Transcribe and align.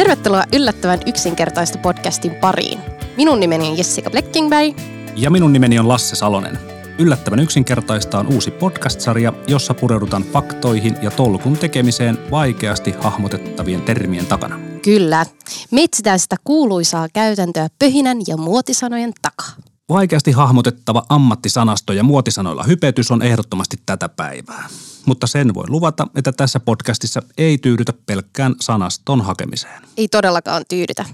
Tervetuloa 0.00 0.44
yllättävän 0.54 1.00
yksinkertaista 1.06 1.78
podcastin 1.78 2.34
pariin. 2.34 2.80
Minun 3.16 3.40
nimeni 3.40 3.68
on 3.68 3.78
Jessica 3.78 4.10
Bleckingberg. 4.10 4.78
Ja 5.16 5.30
minun 5.30 5.52
nimeni 5.52 5.78
on 5.78 5.88
Lasse 5.88 6.16
Salonen. 6.16 6.58
Yllättävän 6.98 7.40
yksinkertaista 7.40 8.18
on 8.18 8.26
uusi 8.34 8.50
podcast-sarja, 8.50 9.32
jossa 9.46 9.74
pureudutaan 9.74 10.22
faktoihin 10.22 10.96
ja 11.02 11.10
tolkun 11.10 11.56
tekemiseen 11.56 12.18
vaikeasti 12.30 12.94
hahmotettavien 13.00 13.82
termien 13.82 14.26
takana. 14.26 14.60
Kyllä. 14.82 15.26
Me 15.70 15.82
etsitään 15.82 16.18
sitä 16.18 16.36
kuuluisaa 16.44 17.08
käytäntöä 17.12 17.68
pöhinän 17.78 18.18
ja 18.26 18.36
muotisanojen 18.36 19.12
takaa. 19.22 19.69
Vaikeasti 19.90 20.32
hahmotettava 20.32 21.06
ammattisanasto 21.08 21.92
ja 21.92 22.02
muotisanoilla 22.02 22.62
hypetys 22.62 23.10
on 23.10 23.22
ehdottomasti 23.22 23.76
tätä 23.86 24.08
päivää. 24.08 24.68
Mutta 25.06 25.26
sen 25.26 25.54
voi 25.54 25.64
luvata, 25.68 26.06
että 26.16 26.32
tässä 26.32 26.60
podcastissa 26.60 27.22
ei 27.38 27.58
tyydytä 27.58 27.92
pelkkään 28.06 28.54
sanaston 28.60 29.20
hakemiseen. 29.20 29.82
Ei 29.96 30.08
todellakaan 30.08 30.62
tyydytä. 30.68 31.04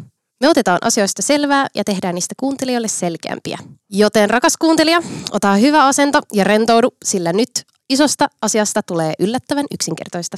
Me 0.41 0.49
otetaan 0.49 0.79
asioista 0.83 1.23
selvää 1.23 1.67
ja 1.75 1.85
tehdään 1.85 2.15
niistä 2.15 2.35
kuuntelijoille 2.41 2.89
selkeämpiä. 2.89 3.59
Joten 3.91 4.31
rakas 4.31 4.57
kuuntelija, 4.57 5.03
ota 5.31 5.55
hyvä 5.55 5.87
asento 5.87 6.21
ja 6.33 6.45
rentoudu, 6.45 6.89
sillä 7.05 7.33
nyt 7.33 7.51
isosta 7.89 8.29
asiasta 8.43 8.83
tulee 8.83 9.13
yllättävän 9.19 9.67
yksinkertaista. 9.75 10.37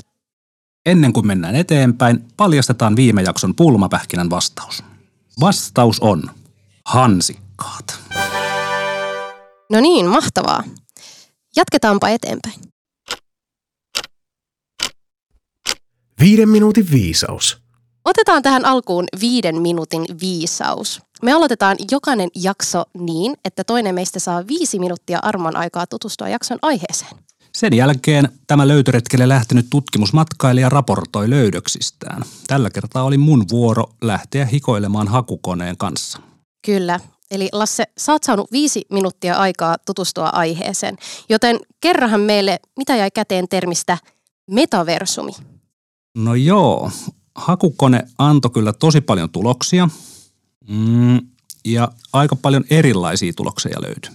Ennen 0.86 1.12
kuin 1.12 1.26
mennään 1.26 1.56
eteenpäin, 1.56 2.24
paljastetaan 2.36 2.96
viime 2.96 3.22
jakson 3.22 3.54
pulmapähkinän 3.54 4.30
vastaus. 4.30 4.84
Vastaus 5.40 6.00
on 6.00 6.30
hansikkaat. 6.84 8.00
No 9.70 9.80
niin, 9.80 10.06
mahtavaa. 10.06 10.64
Jatketaanpa 11.56 12.08
eteenpäin. 12.08 12.54
Viiden 16.20 16.48
minuutin 16.48 16.90
viisaus. 16.90 17.58
Otetaan 18.04 18.42
tähän 18.42 18.64
alkuun 18.64 19.04
viiden 19.20 19.62
minuutin 19.62 20.04
viisaus. 20.20 21.00
Me 21.22 21.32
aloitetaan 21.32 21.76
jokainen 21.90 22.28
jakso 22.34 22.84
niin, 22.98 23.36
että 23.44 23.64
toinen 23.64 23.94
meistä 23.94 24.18
saa 24.18 24.46
viisi 24.46 24.78
minuuttia 24.78 25.18
armon 25.22 25.56
aikaa 25.56 25.86
tutustua 25.86 26.28
jakson 26.28 26.58
aiheeseen. 26.62 27.10
Sen 27.54 27.72
jälkeen 27.72 28.28
tämä 28.46 28.68
löytöretkelle 28.68 29.28
lähtenyt 29.28 29.66
tutkimusmatkailija 29.70 30.68
raportoi 30.68 31.30
löydöksistään. 31.30 32.22
Tällä 32.46 32.70
kertaa 32.70 33.02
oli 33.02 33.18
mun 33.18 33.44
vuoro 33.50 33.84
lähteä 34.02 34.44
hikoilemaan 34.44 35.08
hakukoneen 35.08 35.76
kanssa. 35.76 36.18
Kyllä. 36.66 37.00
Eli 37.30 37.48
Lasse, 37.52 37.84
sä 37.98 38.12
oot 38.12 38.24
saanut 38.24 38.52
viisi 38.52 38.84
minuuttia 38.90 39.34
aikaa 39.34 39.76
tutustua 39.86 40.28
aiheeseen, 40.28 40.96
joten 41.28 41.60
kerrahan 41.80 42.20
meille, 42.20 42.60
mitä 42.76 42.96
jäi 42.96 43.10
käteen 43.10 43.48
termistä 43.48 43.98
metaversumi. 44.50 45.32
No 46.16 46.34
joo, 46.34 46.90
hakukone 47.34 48.02
antoi 48.18 48.50
kyllä 48.50 48.72
tosi 48.72 49.00
paljon 49.00 49.30
tuloksia 49.30 49.88
mm, 50.68 51.18
ja 51.64 51.88
aika 52.12 52.36
paljon 52.36 52.64
erilaisia 52.70 53.32
tuloksia 53.36 53.82
löytyi. 53.82 54.12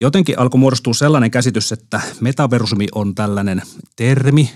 Jotenkin 0.00 0.38
alkoi 0.38 0.58
muodostua 0.58 0.94
sellainen 0.94 1.30
käsitys, 1.30 1.72
että 1.72 2.00
metaversumi 2.20 2.86
on 2.94 3.14
tällainen 3.14 3.62
termi 3.96 4.50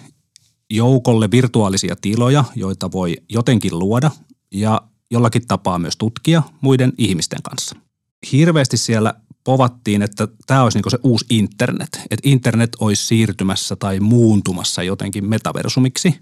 joukolle 0.71 1.31
virtuaalisia 1.31 1.97
tiloja, 2.01 2.45
joita 2.55 2.93
voi 2.93 3.17
jotenkin 3.29 3.79
luoda 3.79 4.11
ja 4.55 4.83
jollakin 5.13 5.47
tapaa 5.47 5.79
myös 5.79 5.97
tutkia 5.97 6.43
muiden 6.61 6.93
ihmisten 6.99 7.43
kanssa. 7.43 7.77
Hirveästi 8.33 8.77
siellä 8.77 9.15
povattiin, 9.45 10.03
että 10.03 10.29
tämä 10.47 10.63
olisi 10.63 10.79
niin 10.79 10.91
se 10.91 10.99
uusi 11.03 11.25
internet, 11.31 12.01
että 12.11 12.29
internet 12.29 12.71
olisi 12.81 13.07
siirtymässä 13.07 13.77
tai 13.77 14.01
muuntumassa 14.01 14.83
jotenkin 14.83 15.29
metaversumiksi. 15.29 16.15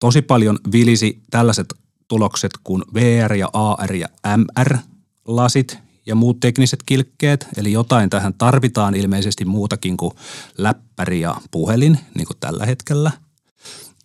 Tosi 0.00 0.22
paljon 0.22 0.58
vilisi 0.72 1.22
tällaiset 1.30 1.74
tulokset 2.08 2.52
kuin 2.64 2.82
VR 2.94 3.34
ja 3.34 3.50
AR 3.52 3.94
ja 3.94 4.08
MR-lasit 4.36 5.78
ja 6.06 6.14
muut 6.14 6.40
tekniset 6.40 6.82
kilkkeet, 6.86 7.48
eli 7.56 7.72
jotain 7.72 8.10
tähän 8.10 8.34
tarvitaan 8.34 8.94
ilmeisesti 8.94 9.44
muutakin 9.44 9.96
kuin 9.96 10.12
läppäri 10.58 11.20
ja 11.20 11.36
puhelin, 11.50 11.98
niin 12.14 12.26
kuin 12.26 12.36
tällä 12.40 12.66
hetkellä. 12.66 13.10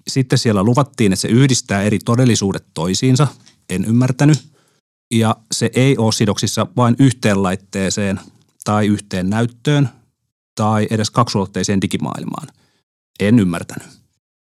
Sitten 0.07 0.39
siellä 0.39 0.63
luvattiin, 0.63 1.13
että 1.13 1.21
se 1.21 1.27
yhdistää 1.27 1.83
eri 1.83 1.99
todellisuudet 1.99 2.65
toisiinsa, 2.73 3.27
en 3.69 3.85
ymmärtänyt. 3.85 4.43
Ja 5.13 5.35
se 5.51 5.71
ei 5.75 5.97
ole 5.97 6.11
sidoksissa 6.11 6.67
vain 6.77 6.95
yhteen 6.99 7.43
laitteeseen 7.43 8.19
tai 8.63 8.87
yhteen 8.87 9.29
näyttöön 9.29 9.89
tai 10.55 10.87
edes 10.89 11.09
kaksulotteiseen 11.09 11.81
digimaailmaan. 11.81 12.47
En 13.19 13.39
ymmärtänyt. 13.39 13.87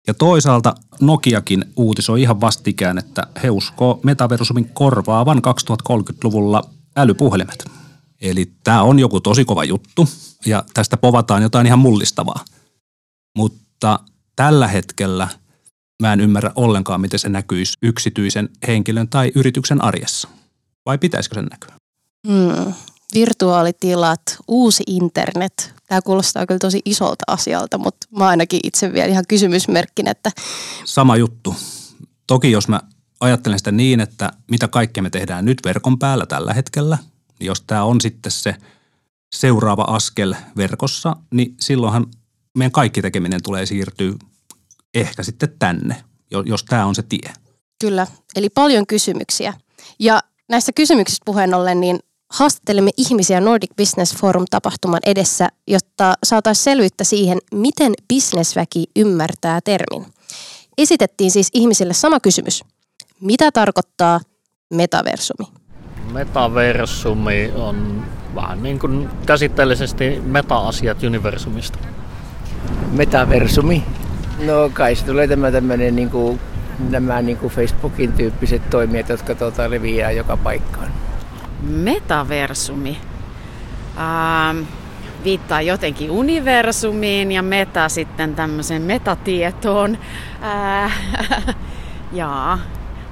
Ja 0.07 0.15
toisaalta 0.15 0.75
Nokiakin 1.01 1.65
uutisoi 1.77 2.23
ihan 2.23 2.41
vastikään, 2.41 2.99
että 2.99 3.27
he 3.43 3.51
uskoo 3.51 4.01
metaversumin 4.03 4.69
korvaavan 4.69 5.43
2030-luvulla 5.89 6.63
älypuhelimet. 6.97 7.65
Eli 8.21 8.53
tämä 8.65 8.83
on 8.83 8.99
joku 8.99 9.21
tosi 9.21 9.45
kova 9.45 9.65
juttu 9.65 10.09
ja 10.47 10.65
tästä 10.75 10.97
povataan 10.97 11.43
jotain 11.43 11.67
ihan 11.67 11.79
mullistavaa. 11.79 12.45
Mutta 13.37 14.01
tällä 14.37 14.69
hetkellä 14.69 15.29
mä 16.01 16.13
en 16.13 16.21
ymmärrä 16.21 16.53
ollenkaan, 16.55 17.01
miten 17.01 17.19
se 17.19 17.29
näkyisi 17.29 17.79
yksityisen 17.83 18.49
henkilön 18.69 19.09
tai 19.09 19.33
yrityksen 19.35 19.85
arjessa. 19.85 20.29
Vai 20.87 20.99
pitäisikö 20.99 21.35
sen 21.35 21.45
näkyä? 21.45 21.75
Hmm. 22.29 22.75
Virtuaalitilat, 23.15 24.23
uusi 24.49 24.83
internet. 24.87 25.75
Tämä 25.89 26.03
kuulostaa 26.03 26.47
kyllä 26.47 26.59
tosi 26.59 26.81
isolta 26.85 27.25
asialta, 27.27 27.79
mutta 27.79 28.07
mä 28.19 28.29
ainakin 28.29 28.61
itse 28.63 28.93
vielä 28.93 29.07
ihan 29.07 29.25
kysymysmerkkin, 29.29 30.09
että... 30.09 30.31
Sama 30.85 31.17
juttu. 31.17 31.57
Toki 32.27 32.51
jos 32.51 32.69
mä 32.69 32.81
ajattelen 33.21 33.59
sitä 33.59 33.73
niin, 33.73 34.01
että 34.01 34.33
mitä 34.51 34.69
kaikkea 34.69 35.03
me 35.03 35.11
tehdään 35.11 35.45
nyt 35.45 35.59
verkon 35.65 35.99
päällä 35.99 36.27
tällä 36.27 36.55
hetkellä, 36.55 36.99
niin 37.39 37.47
jos 37.47 37.61
tämä 37.61 37.85
on 37.85 38.01
sitten 38.01 38.33
se 38.33 38.55
seuraava 39.35 39.83
askel 39.83 40.35
verkossa, 40.57 41.17
niin 41.31 41.55
silloinhan 41.61 42.07
meidän 42.59 42.73
kaikki 42.73 43.03
tekeminen 43.03 43.43
tulee 43.43 43.67
siirtyä 43.67 44.13
ehkä 44.95 45.23
sitten 45.23 45.49
tänne, 45.59 46.05
jos 46.45 46.65
tämä 46.65 46.87
on 46.87 46.95
se 46.95 47.03
tie. 47.03 47.33
Kyllä, 47.81 48.07
eli 48.37 48.49
paljon 48.49 48.87
kysymyksiä. 48.87 49.55
Ja 49.99 50.21
näistä 50.49 50.73
kysymyksistä 50.73 51.23
puheen 51.25 51.55
ollen, 51.55 51.81
niin 51.81 51.99
haastattelemme 52.31 52.91
ihmisiä 52.97 53.41
Nordic 53.41 53.71
Business 53.77 54.17
Forum-tapahtuman 54.17 55.01
edessä, 55.07 55.49
jotta 55.67 56.15
saataisiin 56.25 56.65
selvyyttä 56.65 57.05
siihen, 57.05 57.39
miten 57.55 57.93
bisnesväki 58.09 58.85
ymmärtää 58.97 59.61
termin. 59.61 60.07
Esitettiin 60.79 61.31
siis 61.31 61.49
ihmisille 61.55 61.95
sama 61.95 62.21
kysymys. 62.21 62.65
Mitä 63.21 63.53
tarkoittaa 63.53 64.21
metaversumi? 64.71 65.49
Metaversumi 66.13 67.53
on 67.55 68.07
vähän 68.35 68.63
niin 68.63 68.79
kuin 68.79 69.09
käsitteellisesti 69.27 70.21
meta-asiat 70.21 71.03
universumista. 71.03 71.79
Metaversumi? 72.93 73.85
No 74.47 74.71
kai 74.73 74.95
se 74.95 75.05
tulee 75.05 75.29
tämä 75.29 75.53
tämmöinen 75.53 75.97
niin 75.97 76.11
kuin, 76.11 76.41
nämä 76.91 77.23
niin 77.23 77.37
kuin 77.37 77.53
Facebookin 77.53 78.13
tyyppiset 78.13 78.71
toimijat, 78.71 79.09
jotka 79.09 79.35
tuota, 79.35 79.71
leviää 79.71 80.11
joka 80.11 80.37
paikkaan. 80.37 80.89
Metaversumi. 81.63 82.99
Ähm, 83.99 84.65
viittaa 85.25 85.63
jotenkin 85.63 86.11
universumiin 86.11 87.33
ja 87.33 87.43
meta 87.43 87.89
sitten 87.89 88.35
tämmöiseen 88.35 88.83
metatietoon. 88.83 89.99
Äh, 90.43 90.97
jaa, 92.13 92.59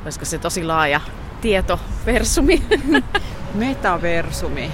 olisiko 0.04 0.24
se 0.24 0.38
tosi 0.38 0.64
laaja 0.64 1.00
tietoversumi? 1.40 2.62
Metaversumi. 3.54 4.70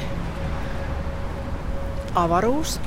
Avaruus. 2.14 2.80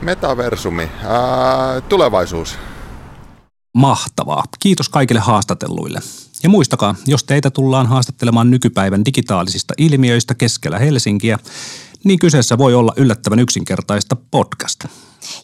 Metaversumi. 0.00 0.90
Ää, 1.08 1.80
tulevaisuus. 1.80 2.58
Mahtavaa. 3.78 4.44
Kiitos 4.60 4.88
kaikille 4.88 5.20
haastatelluille. 5.20 6.00
Ja 6.42 6.48
muistakaa, 6.48 6.94
jos 7.06 7.24
teitä 7.24 7.50
tullaan 7.50 7.86
haastattelemaan 7.86 8.50
nykypäivän 8.50 9.04
digitaalisista 9.04 9.74
ilmiöistä 9.78 10.34
keskellä 10.34 10.78
Helsinkiä, 10.78 11.38
niin 12.04 12.18
kyseessä 12.18 12.58
voi 12.58 12.74
olla 12.74 12.92
yllättävän 12.96 13.38
yksinkertaista 13.38 14.16
podcast. 14.30 14.84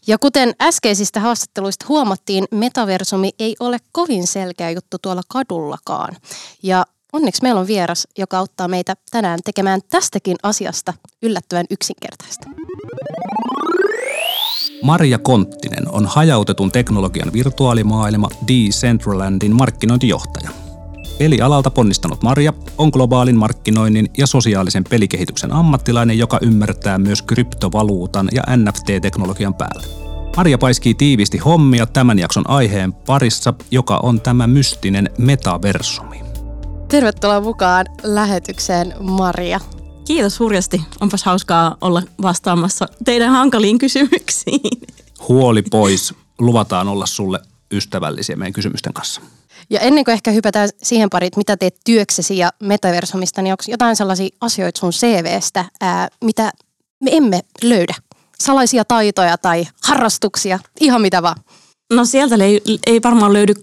Ja 0.06 0.18
kuten 0.18 0.54
äskeisistä 0.62 1.20
haastatteluista 1.20 1.86
huomattiin, 1.88 2.44
metaversumi 2.50 3.30
ei 3.38 3.56
ole 3.60 3.78
kovin 3.92 4.26
selkeä 4.26 4.70
juttu 4.70 4.96
tuolla 5.02 5.22
kadullakaan. 5.28 6.16
Ja 6.62 6.84
onneksi 7.12 7.42
meillä 7.42 7.60
on 7.60 7.66
vieras, 7.66 8.08
joka 8.18 8.38
auttaa 8.38 8.68
meitä 8.68 8.96
tänään 9.10 9.40
tekemään 9.44 9.80
tästäkin 9.90 10.36
asiasta 10.42 10.94
yllättävän 11.22 11.66
yksinkertaista. 11.70 12.48
Marja 14.84 15.18
Konttinen 15.18 15.88
on 15.92 16.06
hajautetun 16.06 16.72
teknologian 16.72 17.32
virtuaalimaailma 17.32 18.28
Decentralandin 18.48 19.56
markkinointijohtaja. 19.56 20.50
Pelialalta 21.18 21.70
ponnistanut 21.70 22.22
Marja 22.22 22.52
on 22.78 22.88
globaalin 22.88 23.36
markkinoinnin 23.36 24.10
ja 24.18 24.26
sosiaalisen 24.26 24.84
pelikehityksen 24.90 25.52
ammattilainen, 25.52 26.18
joka 26.18 26.38
ymmärtää 26.42 26.98
myös 26.98 27.22
kryptovaluutan 27.22 28.28
ja 28.32 28.42
NFT-teknologian 28.56 29.54
päälle. 29.54 29.86
Maria 30.36 30.58
paiskii 30.58 30.94
tiivisti 30.94 31.38
hommia 31.38 31.86
tämän 31.86 32.18
jakson 32.18 32.50
aiheen 32.50 32.92
parissa, 32.92 33.54
joka 33.70 34.00
on 34.02 34.20
tämä 34.20 34.46
mystinen 34.46 35.10
metaversumi. 35.18 36.22
Tervetuloa 36.88 37.40
mukaan 37.40 37.86
lähetykseen, 38.02 38.94
Maria. 39.00 39.60
Kiitos 40.04 40.40
hurjasti. 40.40 40.82
Onpas 41.00 41.24
hauskaa 41.24 41.76
olla 41.80 42.02
vastaamassa 42.22 42.88
teidän 43.04 43.30
hankaliin 43.30 43.78
kysymyksiin. 43.78 44.80
Huoli 45.28 45.62
pois. 45.62 46.14
Luvataan 46.38 46.88
olla 46.88 47.06
sulle 47.06 47.40
ystävällisiä 47.72 48.36
meidän 48.36 48.52
kysymysten 48.52 48.92
kanssa. 48.92 49.20
Ja 49.70 49.80
ennen 49.80 50.04
kuin 50.04 50.12
ehkä 50.12 50.30
hypätään 50.30 50.68
siihen 50.82 51.10
pariin, 51.10 51.26
että 51.26 51.40
mitä 51.40 51.56
teet 51.56 51.76
työksesi 51.84 52.38
ja 52.38 52.50
metaversumista, 52.62 53.42
niin 53.42 53.52
onko 53.52 53.64
jotain 53.68 53.96
sellaisia 53.96 54.36
asioita 54.40 54.80
sun 54.80 54.90
CVstä, 54.90 55.64
ää, 55.80 56.08
mitä 56.24 56.52
me 57.00 57.10
emme 57.12 57.40
löydä? 57.62 57.94
Salaisia 58.38 58.84
taitoja 58.84 59.38
tai 59.38 59.66
harrastuksia, 59.82 60.58
ihan 60.80 61.00
mitä 61.00 61.22
vaan. 61.22 61.36
No 61.92 62.04
sieltä 62.04 62.34
ei, 62.34 62.62
ei 62.86 63.00
varmaan 63.02 63.32
löydy 63.32 63.54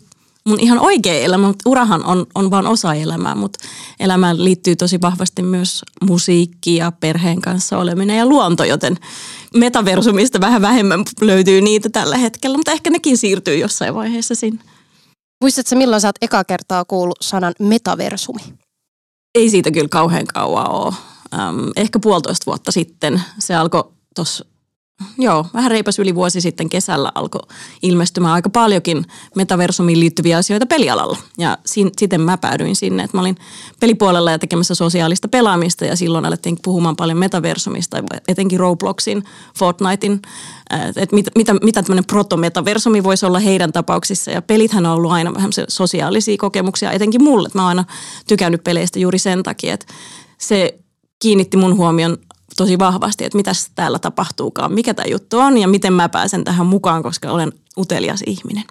mun 0.48 0.60
ihan 0.60 0.80
oikea 0.80 1.14
elämä, 1.14 1.48
mutta 1.48 1.70
urahan 1.70 2.06
on, 2.06 2.26
on 2.36 2.52
vain 2.52 2.68
osa 2.68 2.94
elämää, 2.94 3.36
mutta 3.36 3.60
elämään 4.00 4.44
liittyy 4.44 4.76
tosi 4.76 5.02
vahvasti 5.02 5.42
myös 5.42 5.82
musiikki 6.02 6.76
ja 6.76 6.92
perheen 6.92 7.42
kanssa 7.42 7.78
oleminen 7.78 8.18
ja 8.18 8.26
luonto, 8.26 8.64
joten 8.64 8.98
metaversumista 9.56 10.42
vähän 10.42 10.62
vähemmän 10.62 11.04
löytyy 11.22 11.62
niitä 11.62 11.90
tällä 11.90 12.18
hetkellä, 12.18 12.58
mutta 12.58 12.72
ehkä 12.72 12.90
nekin 12.90 13.18
siirtyy 13.18 13.58
jossain 13.58 13.96
vaiheessa 13.96 14.36
sinne. 14.36 14.64
Muistatko 15.42 15.76
milloin 15.76 16.02
sä 16.02 16.08
oot 16.08 16.16
eka 16.22 16.44
kertaa 16.44 16.86
kuullut 16.86 17.18
sanan 17.22 17.54
metaversumi? 17.60 18.42
Ei 19.36 19.50
siitä 19.50 19.72
kyllä 19.72 19.88
kauhean 19.88 20.28
kauan 20.28 20.72
ole. 20.72 20.94
Ähm, 21.34 21.70
ehkä 21.76 22.00
puolitoista 22.00 22.46
vuotta 22.46 22.72
sitten 22.72 23.22
se 23.40 23.56
alkoi 23.56 23.84
tuossa 24.16 24.46
Joo, 25.18 25.46
vähän 25.54 25.72
reipas 25.72 26.00
yli 26.00 26.16
vuosi 26.16 26.42
sitten 26.42 26.70
kesällä 26.70 27.12
alkoi 27.16 27.42
ilmestymään 27.82 28.34
aika 28.34 28.50
paljonkin 28.50 29.06
metaversumiin 29.36 30.00
liittyviä 30.00 30.38
asioita 30.38 30.66
pelialalla. 30.66 31.18
Ja 31.38 31.58
sin, 31.66 31.92
siten 31.98 32.22
mä 32.22 32.38
päädyin 32.38 32.76
sinne, 32.76 33.04
että 33.04 33.18
mä 33.18 33.22
olin 33.22 33.36
pelipuolella 33.80 34.32
ja 34.32 34.40
tekemässä 34.40 34.76
sosiaalista 34.76 35.28
pelaamista 35.28 35.86
ja 35.86 35.96
silloin 35.96 36.26
alettiin 36.26 36.58
puhumaan 36.64 36.96
paljon 36.96 37.18
metaversumista, 37.18 38.04
etenkin 38.28 38.60
Robloxin, 38.60 39.24
Fortnitein, 39.58 40.22
että 40.96 41.16
mit, 41.16 41.26
mitä, 41.36 41.54
mitä 41.54 41.84
tämmöinen 41.84 42.06
proto-metaversumi 42.06 43.04
voisi 43.04 43.26
olla 43.26 43.40
heidän 43.40 43.72
tapauksissa. 43.72 44.32
Ja 44.32 44.42
pelithän 44.42 44.86
on 44.86 44.94
ollut 44.94 45.12
aina 45.12 45.34
vähän 45.34 45.52
sosiaalisia 45.68 46.38
kokemuksia, 46.38 46.92
etenkin 46.92 47.24
mulle. 47.24 47.50
Mä 47.54 47.62
oon 47.62 47.70
aina 47.70 47.86
tykännyt 48.28 48.64
peleistä 48.64 49.00
juuri 49.00 49.20
sen 49.20 49.44
takia, 49.44 49.74
että 49.74 49.86
se 50.38 50.80
kiinnitti 51.20 51.58
mun 51.58 51.78
huomion 51.78 52.18
tosi 52.62 52.80
vahvasti, 52.80 53.26
että 53.26 53.38
mitä 53.38 53.52
täällä 53.76 54.00
tapahtuukaan, 54.00 54.74
mikä 54.74 54.94
tämä 54.94 55.06
juttu 55.06 55.40
on 55.40 55.58
ja 55.58 55.68
miten 55.68 55.94
mä 55.94 56.10
pääsen 56.10 56.44
tähän 56.44 56.68
mukaan, 56.68 57.04
koska 57.04 57.32
olen 57.32 57.54
utelias 57.78 58.24
ihminen. 58.28 58.64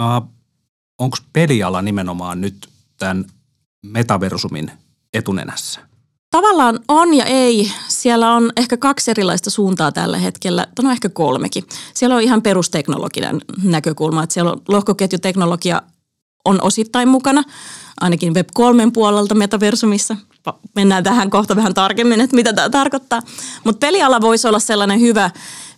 Uh, 0.00 0.28
Onko 0.98 1.16
peliala 1.32 1.82
nimenomaan 1.82 2.40
nyt 2.40 2.68
tämän 2.98 3.24
metaversumin 3.82 4.70
etunenässä? 5.14 5.80
Tavallaan 6.30 6.80
on 6.88 7.14
ja 7.14 7.24
ei. 7.24 7.72
Siellä 7.88 8.34
on 8.34 8.52
ehkä 8.56 8.76
kaksi 8.76 9.10
erilaista 9.10 9.50
suuntaa 9.50 9.92
tällä 9.92 10.18
hetkellä, 10.18 10.66
no 10.82 10.90
ehkä 10.90 11.08
kolmekin. 11.08 11.64
Siellä 11.94 12.16
on 12.16 12.22
ihan 12.22 12.42
perusteknologinen 12.42 13.40
näkökulma, 13.62 14.22
että 14.22 14.34
siellä 14.34 14.52
on 14.52 14.62
lohkoketjuteknologia 14.68 15.82
on 16.44 16.62
osittain 16.62 17.08
mukana, 17.08 17.42
ainakin 18.00 18.32
Web3 18.36 18.90
puolelta 18.92 19.34
metaversumissa 19.34 20.16
mennään 20.74 21.04
tähän 21.04 21.30
kohta 21.30 21.56
vähän 21.56 21.74
tarkemmin, 21.74 22.20
että 22.20 22.36
mitä 22.36 22.52
tämä 22.52 22.70
tarkoittaa. 22.70 23.22
Mutta 23.64 23.86
peliala 23.86 24.20
voisi 24.20 24.48
olla 24.48 24.58
sellainen 24.58 25.00
hyvä, 25.00 25.30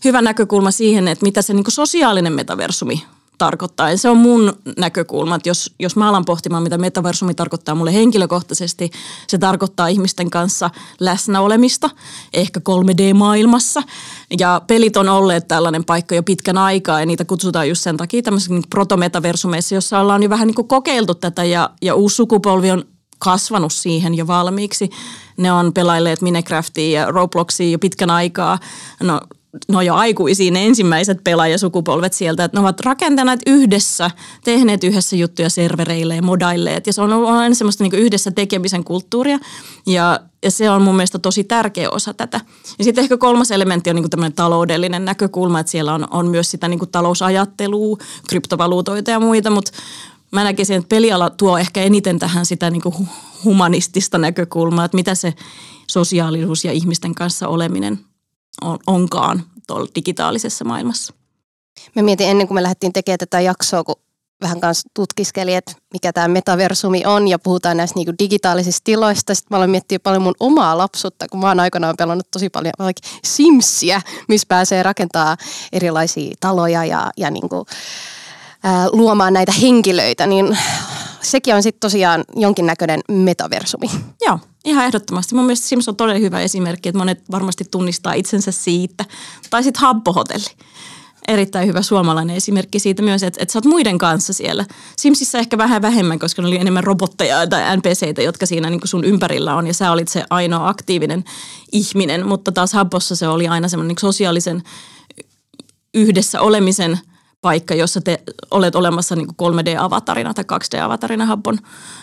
hyvä 0.04 0.22
näkökulma 0.22 0.70
siihen, 0.70 1.08
että 1.08 1.26
mitä 1.26 1.42
se 1.42 1.54
niinku 1.54 1.70
sosiaalinen 1.70 2.32
metaversumi 2.32 3.02
tarkoittaa. 3.38 3.90
Ja 3.90 3.98
se 3.98 4.08
on 4.08 4.16
mun 4.16 4.52
näkökulma, 4.78 5.34
että 5.34 5.48
jos, 5.48 5.74
jos 5.78 5.96
mä 5.96 6.08
alan 6.08 6.24
pohtimaan, 6.24 6.62
mitä 6.62 6.78
metaversumi 6.78 7.34
tarkoittaa 7.34 7.74
mulle 7.74 7.94
henkilökohtaisesti, 7.94 8.90
se 9.26 9.38
tarkoittaa 9.38 9.88
ihmisten 9.88 10.30
kanssa 10.30 10.70
läsnäolemista, 11.00 11.90
ehkä 12.32 12.60
3D-maailmassa. 12.60 13.82
Ja 14.38 14.60
pelit 14.66 14.96
on 14.96 15.08
olleet 15.08 15.48
tällainen 15.48 15.84
paikka 15.84 16.14
jo 16.14 16.22
pitkän 16.22 16.58
aikaa 16.58 17.00
ja 17.00 17.06
niitä 17.06 17.24
kutsutaan 17.24 17.68
just 17.68 17.82
sen 17.82 17.96
takia 17.96 18.22
tämmöisissä 18.22 18.54
niin 18.54 18.64
protometaversumeissa, 18.70 19.74
jossa 19.74 20.00
ollaan 20.00 20.22
jo 20.22 20.30
vähän 20.30 20.46
niin 20.46 20.54
kuin 20.54 20.68
kokeiltu 20.68 21.14
tätä 21.14 21.44
ja, 21.44 21.70
ja 21.82 21.94
uusi 21.94 22.16
sukupolvi 22.16 22.70
on 22.70 22.84
kasvanut 23.18 23.72
siihen 23.72 24.14
jo 24.14 24.26
valmiiksi. 24.26 24.90
Ne 25.36 25.52
on 25.52 25.72
pelailleet 25.72 26.22
Minecraftia 26.22 27.00
ja 27.00 27.10
Robloxia 27.10 27.70
jo 27.70 27.78
pitkän 27.78 28.10
aikaa. 28.10 28.58
No, 29.02 29.20
no 29.68 29.82
jo 29.82 29.94
aikuisiin 29.94 30.54
ne 30.54 30.66
ensimmäiset 30.66 31.24
pelaajasukupolvet 31.24 32.12
sieltä, 32.12 32.44
että 32.44 32.56
ne 32.56 32.60
ovat 32.60 32.80
rakentaneet 32.80 33.40
yhdessä, 33.46 34.10
tehneet 34.44 34.84
yhdessä 34.84 35.16
juttuja 35.16 35.50
servereille 35.50 36.16
ja 36.16 36.22
modailleet. 36.22 36.86
Ja 36.86 36.92
se 36.92 37.02
on 37.02 37.12
ollut 37.12 37.30
aina 37.30 37.54
semmoista 37.54 37.84
niin 37.84 37.94
yhdessä 37.94 38.30
tekemisen 38.30 38.84
kulttuuria 38.84 39.38
ja, 39.86 40.20
ja 40.42 40.50
se 40.50 40.70
on 40.70 40.82
mun 40.82 40.96
mielestä 40.96 41.18
tosi 41.18 41.44
tärkeä 41.44 41.90
osa 41.90 42.14
tätä. 42.14 42.40
Ja 42.78 42.84
sitten 42.84 43.02
ehkä 43.02 43.16
kolmas 43.16 43.50
elementti 43.50 43.90
on 43.90 43.96
niin 43.96 44.10
tämmöinen 44.10 44.32
taloudellinen 44.32 45.04
näkökulma, 45.04 45.60
että 45.60 45.72
siellä 45.72 45.94
on, 45.94 46.06
on 46.10 46.26
myös 46.26 46.50
sitä 46.50 46.68
niin 46.68 46.80
talousajattelua, 46.92 47.96
kryptovaluutoita 48.28 49.10
ja 49.10 49.20
muita, 49.20 49.50
mutta 49.50 49.72
mä 50.32 50.44
näkisin, 50.44 50.76
että 50.76 50.88
peliala 50.88 51.30
tuo 51.30 51.58
ehkä 51.58 51.82
eniten 51.82 52.18
tähän 52.18 52.46
sitä 52.46 52.70
niin 52.70 52.82
kuin 52.82 52.94
humanistista 53.44 54.18
näkökulmaa, 54.18 54.84
että 54.84 54.96
mitä 54.96 55.14
se 55.14 55.34
sosiaalisuus 55.90 56.64
ja 56.64 56.72
ihmisten 56.72 57.14
kanssa 57.14 57.48
oleminen 57.48 57.98
on, 58.62 58.78
onkaan 58.86 59.42
tuolla 59.66 59.86
digitaalisessa 59.94 60.64
maailmassa. 60.64 61.14
Me 61.94 62.02
mietin 62.02 62.28
ennen 62.28 62.46
kuin 62.46 62.54
me 62.54 62.62
lähdettiin 62.62 62.92
tekemään 62.92 63.18
tätä 63.18 63.40
jaksoa, 63.40 63.84
kun 63.84 63.94
vähän 64.42 64.60
kanssa 64.60 64.88
tutkiskeli, 64.94 65.54
että 65.54 65.72
mikä 65.92 66.12
tämä 66.12 66.28
metaversumi 66.28 67.02
on 67.06 67.28
ja 67.28 67.38
puhutaan 67.38 67.76
näistä 67.76 67.98
niinku 67.98 68.12
digitaalisista 68.18 68.84
tiloista. 68.84 69.34
Sitten 69.34 69.54
mä 69.54 69.56
aloin 69.56 69.70
miettiä 69.70 70.00
paljon 70.00 70.22
mun 70.22 70.34
omaa 70.40 70.78
lapsuutta, 70.78 71.26
kun 71.30 71.40
mä 71.40 71.48
oon 71.48 71.60
aikanaan 71.60 71.94
pelannut 71.98 72.30
tosi 72.30 72.50
paljon 72.50 72.72
Simsiä, 73.24 74.02
missä 74.28 74.46
pääsee 74.48 74.82
rakentaa 74.82 75.36
erilaisia 75.72 76.34
taloja 76.40 76.84
ja, 76.84 77.10
ja 77.16 77.30
niinku, 77.30 77.66
luomaan 78.92 79.32
näitä 79.32 79.52
henkilöitä, 79.52 80.26
niin 80.26 80.58
sekin 81.22 81.54
on 81.54 81.62
sitten 81.62 81.80
tosiaan 81.80 82.24
jonkinnäköinen 82.36 83.00
metaversumi. 83.08 83.86
Joo, 84.26 84.38
ihan 84.64 84.84
ehdottomasti. 84.84 85.34
Mun 85.34 85.44
mielestä 85.44 85.68
Sims 85.68 85.88
on 85.88 85.96
todella 85.96 86.20
hyvä 86.20 86.40
esimerkki, 86.40 86.88
että 86.88 86.98
monet 86.98 87.22
varmasti 87.30 87.64
tunnistaa 87.70 88.12
itsensä 88.12 88.52
siitä. 88.52 89.04
Tai 89.50 89.62
sitten 89.62 89.80
Habbo-hotelli. 89.80 90.50
Erittäin 91.28 91.68
hyvä 91.68 91.82
suomalainen 91.82 92.36
esimerkki 92.36 92.78
siitä 92.78 93.02
myös, 93.02 93.22
että, 93.22 93.42
että 93.42 93.52
sä 93.52 93.58
oot 93.58 93.64
muiden 93.64 93.98
kanssa 93.98 94.32
siellä. 94.32 94.64
Simsissä 94.96 95.38
ehkä 95.38 95.58
vähän 95.58 95.82
vähemmän, 95.82 96.18
koska 96.18 96.42
ne 96.42 96.48
oli 96.48 96.60
enemmän 96.60 96.84
robotteja 96.84 97.46
tai 97.46 97.76
NPCitä, 97.76 98.22
jotka 98.22 98.46
siinä 98.46 98.70
niin 98.70 98.80
sun 98.84 99.04
ympärillä 99.04 99.54
on. 99.54 99.66
Ja 99.66 99.74
sä 99.74 99.92
olit 99.92 100.08
se 100.08 100.24
ainoa 100.30 100.68
aktiivinen 100.68 101.24
ihminen, 101.72 102.26
mutta 102.26 102.52
taas 102.52 102.72
Habbossa 102.72 103.16
se 103.16 103.28
oli 103.28 103.48
aina 103.48 103.68
semmoinen 103.68 103.88
niin 103.88 104.00
sosiaalisen 104.00 104.62
yhdessä 105.94 106.40
olemisen– 106.40 106.98
paikka, 107.46 107.74
jossa 107.74 108.00
te 108.00 108.22
olet 108.50 108.74
olemassa 108.74 109.16
niin 109.16 109.28
kuin 109.36 109.54
3D-avatarina 109.54 110.34
tai 110.34 110.44
2D-avatarina 110.52 111.26
Habbon 111.26 111.58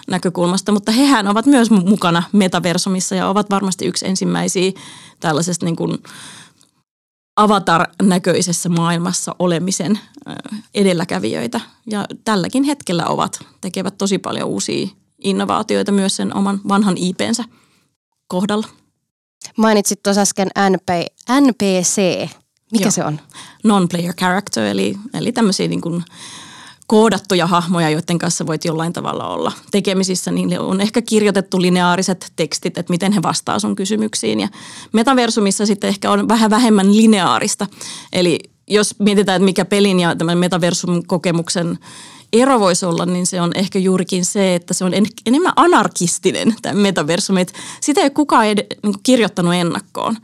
näkökulmasta, 0.07 0.71
mutta 0.71 0.91
hehän 0.91 1.27
ovat 1.27 1.45
myös 1.45 1.71
mukana 1.71 2.23
metaversumissa 2.31 3.15
ja 3.15 3.27
ovat 3.27 3.49
varmasti 3.49 3.85
yksi 3.85 4.07
ensimmäisiä 4.07 4.71
tällaisesta 5.19 5.65
niin 5.65 5.75
kuin 5.75 5.97
avatar-näköisessä 7.35 8.69
maailmassa 8.69 9.35
olemisen 9.39 9.99
edelläkävijöitä. 10.73 11.61
Ja 11.91 12.05
tälläkin 12.25 12.63
hetkellä 12.63 13.07
ovat, 13.07 13.39
tekevät 13.61 13.97
tosi 13.97 14.17
paljon 14.17 14.49
uusia 14.49 14.87
innovaatioita 15.23 15.91
myös 15.91 16.15
sen 16.15 16.35
oman 16.35 16.61
vanhan 16.67 16.97
IPnsä 16.97 17.43
kohdalla. 18.27 18.67
Mainitsit 19.57 20.03
tuossa 20.03 20.21
äsken 20.21 20.49
NP, 20.69 20.89
NPC, 21.41 22.29
mikä 22.73 22.85
Joo. 22.85 22.91
se 22.91 23.03
on? 23.03 23.19
Non-player 23.63 24.13
character, 24.13 24.63
eli, 24.63 24.97
eli 25.13 25.31
tämmöisiä 25.31 25.67
niin 25.67 25.81
kuin 25.81 26.03
koodattuja 26.87 27.47
hahmoja, 27.47 27.89
joiden 27.89 28.19
kanssa 28.19 28.47
voit 28.47 28.65
jollain 28.65 28.93
tavalla 28.93 29.27
olla 29.27 29.51
tekemisissä, 29.71 30.31
niin 30.31 30.59
on 30.59 30.81
ehkä 30.81 31.01
kirjoitettu 31.01 31.61
lineaariset 31.61 32.31
tekstit, 32.35 32.77
että 32.77 32.93
miten 32.93 33.11
he 33.11 33.21
vastaa 33.21 33.59
sun 33.59 33.75
kysymyksiin. 33.75 34.39
Ja 34.39 34.47
metaversumissa 34.93 35.65
sitten 35.65 35.87
ehkä 35.87 36.11
on 36.11 36.27
vähän 36.27 36.49
vähemmän 36.49 36.97
lineaarista. 36.97 37.67
Eli 38.13 38.39
jos 38.67 38.95
mietitään, 38.99 39.35
että 39.35 39.45
mikä 39.45 39.65
pelin 39.65 39.99
ja 39.99 40.15
tämän 40.15 40.37
metaversum-kokemuksen 40.37 41.77
ero 42.33 42.59
voisi 42.59 42.85
olla, 42.85 43.05
niin 43.05 43.25
se 43.25 43.41
on 43.41 43.51
ehkä 43.55 43.79
juurikin 43.79 44.25
se, 44.25 44.55
että 44.55 44.73
se 44.73 44.85
on 44.85 44.93
en, 44.93 45.05
enemmän 45.25 45.53
anarkistinen 45.55 46.55
tämä 46.61 46.81
metaversumi. 46.81 47.41
Että 47.41 47.53
sitä 47.81 48.01
ei 48.01 48.09
kukaan 48.09 48.47
ed, 48.47 48.65
niin 48.83 48.95
kirjoittanut 49.03 49.53
ennakkoon 49.53 50.17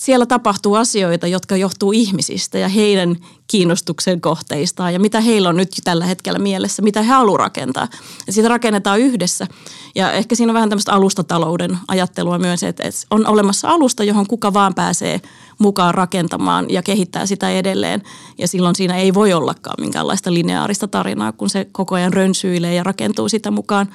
siellä 0.00 0.26
tapahtuu 0.26 0.74
asioita, 0.74 1.26
jotka 1.26 1.56
johtuu 1.56 1.92
ihmisistä 1.92 2.58
ja 2.58 2.68
heidän 2.68 3.16
kiinnostuksen 3.46 4.20
kohteistaan 4.20 4.92
ja 4.92 5.00
mitä 5.00 5.20
heillä 5.20 5.48
on 5.48 5.56
nyt 5.56 5.68
tällä 5.84 6.04
hetkellä 6.04 6.38
mielessä, 6.38 6.82
mitä 6.82 7.02
he 7.02 7.08
haluavat 7.08 7.40
rakentaa. 7.40 7.88
Ja 8.26 8.32
sitä 8.32 8.48
rakennetaan 8.48 9.00
yhdessä. 9.00 9.46
Ja 9.94 10.12
ehkä 10.12 10.34
siinä 10.34 10.50
on 10.50 10.54
vähän 10.54 10.68
tämmöistä 10.68 10.92
alustatalouden 10.92 11.78
ajattelua 11.88 12.38
myös, 12.38 12.62
että 12.62 12.84
on 13.10 13.26
olemassa 13.26 13.68
alusta, 13.68 14.04
johon 14.04 14.26
kuka 14.26 14.52
vaan 14.52 14.74
pääsee 14.74 15.20
mukaan 15.58 15.94
rakentamaan 15.94 16.66
ja 16.70 16.82
kehittää 16.82 17.26
sitä 17.26 17.50
edelleen. 17.50 18.02
Ja 18.38 18.48
silloin 18.48 18.74
siinä 18.74 18.96
ei 18.96 19.14
voi 19.14 19.32
ollakaan 19.32 19.76
minkäänlaista 19.80 20.34
lineaarista 20.34 20.88
tarinaa, 20.88 21.32
kun 21.32 21.50
se 21.50 21.66
koko 21.72 21.94
ajan 21.94 22.12
rönsyilee 22.12 22.74
ja 22.74 22.82
rakentuu 22.82 23.28
sitä 23.28 23.50
mukaan, 23.50 23.94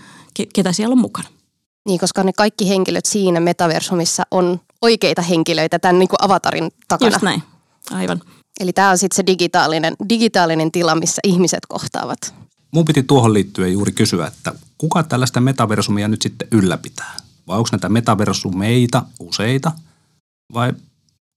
ketä 0.53 0.71
siellä 0.71 0.93
on 0.93 0.99
mukana. 0.99 1.29
Niin, 1.87 1.99
koska 1.99 2.23
ne 2.23 2.33
kaikki 2.33 2.69
henkilöt 2.69 3.05
siinä 3.05 3.39
metaversumissa 3.39 4.23
on 4.31 4.59
oikeita 4.85 5.21
henkilöitä 5.21 5.79
tämän 5.79 5.99
niin 5.99 6.09
kuin 6.09 6.23
avatarin 6.25 6.71
takana. 6.87 7.11
Just 7.11 7.21
näin, 7.21 7.43
aivan. 7.91 8.21
Eli 8.59 8.73
tämä 8.73 8.89
on 8.89 8.97
sitten 8.97 9.15
se 9.15 9.25
digitaalinen, 9.27 9.95
digitaalinen 10.09 10.71
tila, 10.71 10.95
missä 10.95 11.19
ihmiset 11.23 11.65
kohtaavat. 11.67 12.33
Mun 12.71 12.85
piti 12.85 13.03
tuohon 13.03 13.33
liittyen 13.33 13.73
juuri 13.73 13.91
kysyä, 13.91 14.27
että 14.27 14.53
kuka 14.77 15.03
tällaista 15.03 15.41
metaversumia 15.41 16.07
nyt 16.07 16.21
sitten 16.21 16.47
ylläpitää? 16.51 17.17
Vai 17.47 17.57
onko 17.57 17.69
näitä 17.71 17.89
metaversumeita 17.89 19.03
useita? 19.19 19.71
Vai 20.53 20.73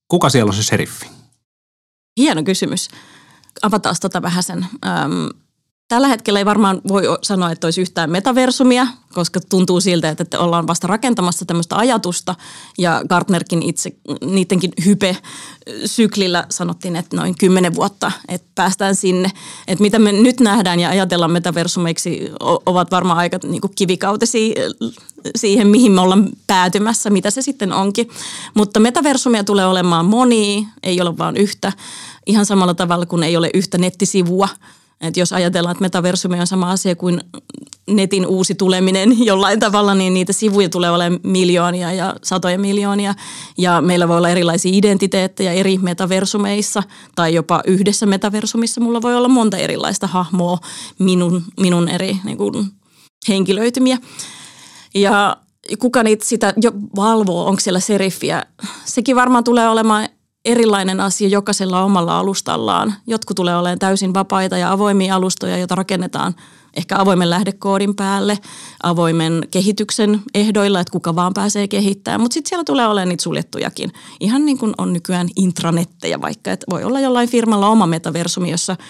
kuka 0.09 0.29
siellä 0.29 0.51
on 0.51 0.57
se 0.57 0.63
seriffi? 0.63 1.07
Hieno 2.21 2.43
kysymys. 2.43 2.89
Avataan 3.63 3.97
tota 4.01 4.23
vähän 4.23 4.43
sen. 4.43 4.67
Öm, 4.87 5.41
Tällä 5.89 6.09
hetkellä 6.09 6.39
ei 6.39 6.45
varmaan 6.45 6.81
voi 6.89 7.03
sanoa, 7.23 7.51
että 7.51 7.67
olisi 7.67 7.81
yhtään 7.81 8.11
metaversumia, 8.11 8.87
koska 9.15 9.41
tuntuu 9.41 9.81
siltä, 9.81 10.09
että 10.09 10.39
ollaan 10.39 10.67
vasta 10.67 10.87
rakentamassa 10.87 11.45
tämmöistä 11.45 11.77
ajatusta. 11.77 12.35
Ja 12.79 13.03
Gartnerkin 13.09 13.63
itse, 13.63 13.93
niidenkin 14.25 14.73
hype-syklillä 14.85 16.47
sanottiin, 16.51 16.97
että 16.97 17.17
noin 17.17 17.39
kymmenen 17.39 17.75
vuotta, 17.75 18.13
että 18.29 18.49
päästään 18.55 18.97
sinne. 18.97 19.31
Että 19.69 19.83
mitä 19.83 19.99
me 19.99 20.13
nyt 20.13 20.41
nähdään 20.41 20.81
ja 20.81 20.89
ajatellaan 20.89 21.31
metaversumeiksi, 21.31 22.31
ovat 22.67 22.91
varmaan 22.91 23.19
aika 23.19 23.39
niin 23.43 23.61
kuin 23.61 23.73
kivikautesi 23.75 24.55
siihen, 25.37 25.67
mihin 25.67 25.93
me 25.93 26.01
ollaan 26.01 26.29
päätymässä, 26.47 27.11
mitä 27.11 27.31
se 27.31 27.43
sitten 27.43 27.73
onkin. 27.73 28.09
Mutta 28.55 28.81
metaversumia 28.81 29.45
tulee 29.45 29.67
olemaan 29.67 30.07
monia, 30.07 30.61
ei 30.83 31.01
ole 31.01 31.19
vain 31.19 31.37
yhtä. 31.37 31.73
Ihan 32.27 32.47
samalla 32.47 32.75
tavalla 32.75 33.07
kuin 33.07 33.23
ei 33.23 33.37
ole 33.37 33.51
yhtä 33.55 33.79
nettisivua– 33.79 34.49
et 35.01 35.17
jos 35.17 35.33
ajatellaan, 35.33 35.73
että 35.73 35.85
metaversumi 35.85 36.41
on 36.41 36.47
sama 36.47 36.71
asia 36.71 36.97
kuin 36.97 37.21
netin 37.91 38.27
uusi 38.27 38.55
tuleminen 38.55 39.25
jollain 39.27 39.61
tavalla, 39.61 39.95
niin 39.95 40.15
niitä 40.15 40.33
sivuja 40.33 40.69
tulee 40.69 40.91
olemaan 40.91 41.21
miljoonia 41.23 41.93
ja 41.93 42.15
satoja 42.23 42.59
miljoonia. 42.59 43.15
Ja 43.59 43.81
meillä 43.81 44.09
voi 44.09 44.17
olla 44.17 44.29
erilaisia 44.29 44.73
identiteettejä 44.75 45.53
eri 45.53 45.79
metaversumeissa 45.79 46.83
tai 47.15 47.35
jopa 47.35 47.63
yhdessä 47.67 48.07
metaversumissa 48.07 48.81
mulla 48.81 49.03
voi 49.03 49.17
olla 49.17 49.29
monta 49.29 49.57
erilaista 49.57 50.07
hahmoa, 50.07 50.59
minun, 50.99 51.43
minun 51.61 51.89
eri 51.89 52.17
niin 52.25 52.39
kuin, 52.39 52.67
henkilöitymiä. 53.29 53.99
Ja 54.95 55.37
kuka 55.79 56.03
niitä 56.03 56.25
sitä 56.25 56.55
jo 56.63 56.73
valvoo, 56.97 57.47
onko 57.47 57.61
siellä 57.61 57.81
seriffiä, 57.81 58.47
sekin 58.85 59.17
varmaan 59.17 59.45
tulee 59.45 59.69
olemaan 59.69 60.09
erilainen 60.49 61.01
asia 61.01 61.29
jokaisella 61.29 61.85
omalla 61.85 62.19
alustallaan. 62.19 62.95
Jotkut 63.07 63.35
tulee 63.35 63.57
olemaan 63.57 63.79
täysin 63.79 64.15
vapaita 64.15 64.59
ja 64.59 64.73
avoimia 64.73 65.15
alustoja, 65.15 65.57
joita 65.59 65.75
rakennetaan 65.75 66.35
ehkä 66.77 66.99
avoimen 66.99 67.31
lähdekoodin 67.31 67.95
päälle, 67.95 68.39
avoimen 68.83 69.49
kehityksen 69.51 70.23
ehdoilla, 70.35 70.81
että 70.81 70.93
kuka 70.93 71.15
vaan 71.15 71.35
pääsee 71.35 71.69
kehittämään. 71.69 72.21
Mutta 72.21 72.35
sitten 72.35 72.49
siellä 72.49 72.65
tulee 72.65 72.87
olemaan 72.87 73.09
niitä 73.09 73.23
suljettujakin. 73.23 73.93
Ihan 74.21 74.45
niin 74.45 74.59
kuin 74.59 74.75
on 74.79 74.93
nykyään 74.93 75.29
intranetteja 75.37 76.21
vaikka, 76.21 76.53
että 76.53 76.67
voi 76.71 76.85
olla 76.85 77.01
jollain 77.01 77.29
firmalla 77.29 77.69
oma 77.69 77.87
metaversumi, 77.87 78.51
jossa– 78.51 78.77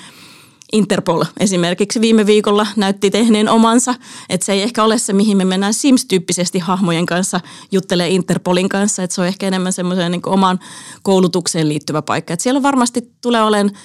Interpol 0.73 1.25
esimerkiksi 1.41 2.01
viime 2.01 2.27
viikolla 2.27 2.67
näytti 2.77 3.11
tehneen 3.11 3.49
omansa, 3.49 3.95
että 4.29 4.45
se 4.45 4.53
ei 4.53 4.63
ehkä 4.63 4.85
ole 4.85 4.99
se, 4.99 5.13
mihin 5.13 5.37
me 5.37 5.45
mennään 5.45 5.75
Sims-tyyppisesti 5.75 6.59
hahmojen 6.59 7.07
kanssa 7.07 7.41
juttelee 7.73 8.09
Interpolin 8.09 8.69
kanssa, 8.69 9.03
että 9.03 9.15
se 9.15 9.21
on 9.21 9.27
ehkä 9.27 9.47
enemmän 9.47 9.73
semmoiseen 9.73 10.13
niin 10.13 10.23
omaan 10.27 10.59
koulutukseen 11.03 11.69
liittyvä 11.69 12.03
paikka. 12.03 12.33
Että 12.33 12.43
siellä 12.43 12.63
varmasti 12.63 13.13
tulee 13.21 13.43
olemaan 13.43 13.77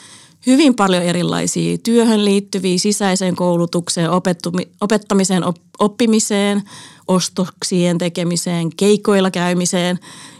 hyvin 0.47 0.75
paljon 0.75 1.03
erilaisia 1.03 1.77
työhön 1.77 2.25
liittyviä, 2.25 2.77
sisäiseen 2.77 3.35
koulutukseen, 3.35 4.09
opettamiseen, 4.81 5.43
oppimiseen, 5.79 6.63
ostoksien 7.07 7.97
tekemiseen, 7.97 8.75
keikoilla 8.77 9.31
käymiseen. 9.31 9.99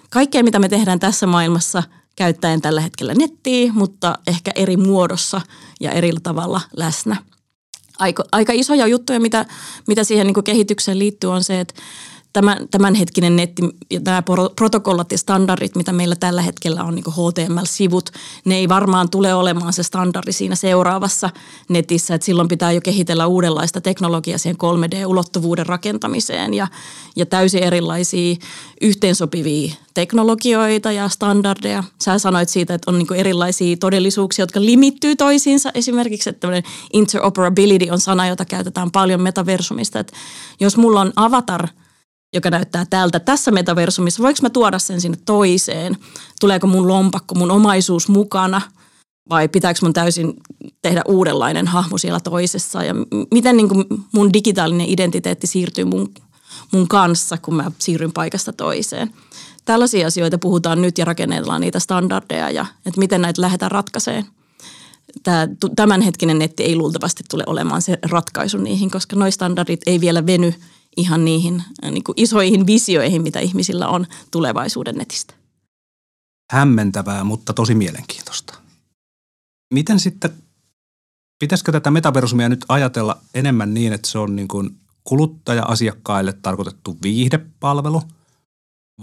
Kaikkea, 0.10 0.44
mitä 0.44 0.60
me 0.60 0.70
tehdään 0.70 1.00
tässä 1.00 1.28
maailmassa– 1.28 1.84
käyttäen 2.16 2.62
tällä 2.62 2.82
hetkellä 2.82 3.14
nettiä, 3.14 3.74
mutta 3.74 4.20
ehkä 4.28 4.52
eri 4.56 4.78
muodossa 4.78 5.42
ja 5.80 5.92
eri 5.92 6.12
tavalla 6.24 6.62
läsnä. 6.78 7.16
Aika, 8.00 8.24
aika 8.32 8.54
isoja 8.56 8.88
juttuja, 8.88 9.20
mitä, 9.20 9.46
mitä 9.88 10.04
siihen 10.04 10.28
niin 10.28 10.44
kehitykseen 10.44 11.00
liittyy, 11.00 11.32
on 11.32 11.44
se, 11.44 11.60
että 11.60 11.74
tämän, 12.34 12.68
tämänhetkinen 12.72 13.36
netti 13.36 13.62
ja 13.92 14.00
nämä 14.06 14.24
protokollat 14.56 15.12
ja 15.12 15.18
standardit, 15.18 15.76
mitä 15.76 15.92
meillä 15.92 16.16
tällä 16.16 16.42
hetkellä 16.42 16.84
on, 16.84 16.96
niin 16.96 17.06
HTML-sivut, 17.08 18.10
ne 18.46 18.56
ei 18.56 18.70
varmaan 18.70 19.10
tule 19.10 19.34
olemaan 19.34 19.74
se 19.74 19.84
standardi 19.84 20.32
siinä 20.32 20.56
seuraavassa 20.56 21.30
netissä, 21.70 22.16
että 22.16 22.26
silloin 22.26 22.48
pitää 22.48 22.72
jo 22.72 22.82
kehitellä 22.82 23.28
uudenlaista 23.28 23.82
teknologiaa 23.82 24.38
siihen 24.38 24.58
3D-ulottuvuuden 24.58 25.66
rakentamiseen 25.66 26.54
ja, 26.54 26.68
ja 27.16 27.26
täysin 27.26 27.64
erilaisia 27.64 28.36
yhteensopivia 28.82 29.74
teknologioita 29.94 30.92
ja 30.92 31.10
standardeja. 31.10 31.84
Sä 32.02 32.20
sanoit 32.20 32.50
siitä, 32.50 32.74
että 32.74 32.92
on 32.92 33.00
niin 33.00 33.14
erilaisia 33.16 33.78
todellisuuksia, 33.78 34.44
jotka 34.44 34.62
limittyy 34.62 35.16
toisiinsa. 35.16 35.72
Esimerkiksi, 35.74 36.30
että 36.30 36.48
interoperability 36.94 37.90
on 37.90 38.00
sana, 38.00 38.28
jota 38.28 38.46
käytetään 38.46 38.92
paljon 38.92 39.22
metaversumista. 39.22 40.00
Että 40.00 40.14
jos 40.60 40.78
mulla 40.78 41.02
on 41.02 41.14
avatar– 41.16 41.68
joka 42.34 42.50
näyttää 42.50 42.86
tältä 42.90 43.20
tässä 43.20 43.52
metaversumissa. 43.52 44.24
Voinko 44.24 44.40
mä 44.42 44.50
tuoda 44.50 44.80
sen 44.80 45.02
sinne 45.02 45.18
toiseen? 45.26 45.98
Tuleeko 46.40 46.68
mun 46.68 46.88
lompakko, 46.88 47.36
mun 47.36 47.52
omaisuus 47.52 48.08
mukana? 48.08 48.62
Vai 49.30 49.48
pitääkö 49.48 49.80
mun 49.82 49.94
täysin 49.94 50.34
tehdä 50.82 51.02
uudenlainen 51.08 51.68
hahmo 51.68 51.98
siellä 51.98 52.20
toisessa? 52.20 52.84
Ja 52.84 52.94
miten 53.32 53.58
niin 53.58 53.70
mun 54.12 54.34
digitaalinen 54.34 54.90
identiteetti 54.90 55.48
siirtyy 55.48 55.86
mun, 55.86 56.14
mun 56.72 56.88
kanssa, 56.88 57.38
kun 57.38 57.56
mä 57.56 57.72
siirryn 57.80 58.14
paikasta 58.14 58.54
toiseen? 58.54 59.14
Tällaisia 59.66 60.08
asioita 60.08 60.38
puhutaan 60.38 60.82
nyt 60.82 60.98
ja 60.98 61.06
rakennetaan 61.06 61.62
niitä 61.62 61.80
standardeja 61.80 62.50
ja 62.50 62.66
että 62.86 63.00
miten 63.00 63.22
näitä 63.22 63.42
lähdetään 63.42 63.72
ratkaiseen. 63.72 64.26
Tämä, 65.24 65.48
tämänhetkinen 65.76 66.40
netti 66.40 66.64
ei 66.64 66.76
luultavasti 66.76 67.24
tule 67.30 67.44
olemaan 67.48 67.82
se 67.82 68.00
ratkaisu 68.12 68.58
niihin, 68.58 68.92
koska 68.92 69.16
nuo 69.16 69.32
standardit 69.32 69.82
ei 69.86 70.02
vielä 70.02 70.26
veny– 70.26 70.54
ihan 70.98 71.26
niihin 71.26 71.64
äh, 71.84 71.92
niin 71.92 72.04
kuin 72.04 72.14
isoihin 72.18 72.68
visioihin, 72.68 73.22
mitä 73.22 73.40
ihmisillä 73.40 73.88
on 73.88 74.06
tulevaisuuden 74.32 74.96
netistä. 74.96 75.34
Hämmentävää, 76.52 77.24
mutta 77.24 77.54
tosi 77.54 77.76
mielenkiintoista. 77.76 78.54
Miten 79.74 80.00
sitten, 80.00 80.34
pitäisikö 81.40 81.72
tätä 81.72 81.92
metaversumia 81.92 82.50
nyt 82.50 82.66
ajatella 82.70 83.18
enemmän 83.34 83.74
niin, 83.74 83.94
että 83.94 84.08
se 84.08 84.18
on 84.20 84.36
niin 84.36 84.48
kuin 84.48 84.78
kuluttaja-asiakkaille 85.04 86.34
tarkoitettu 86.34 86.98
viihdepalvelu 87.04 88.02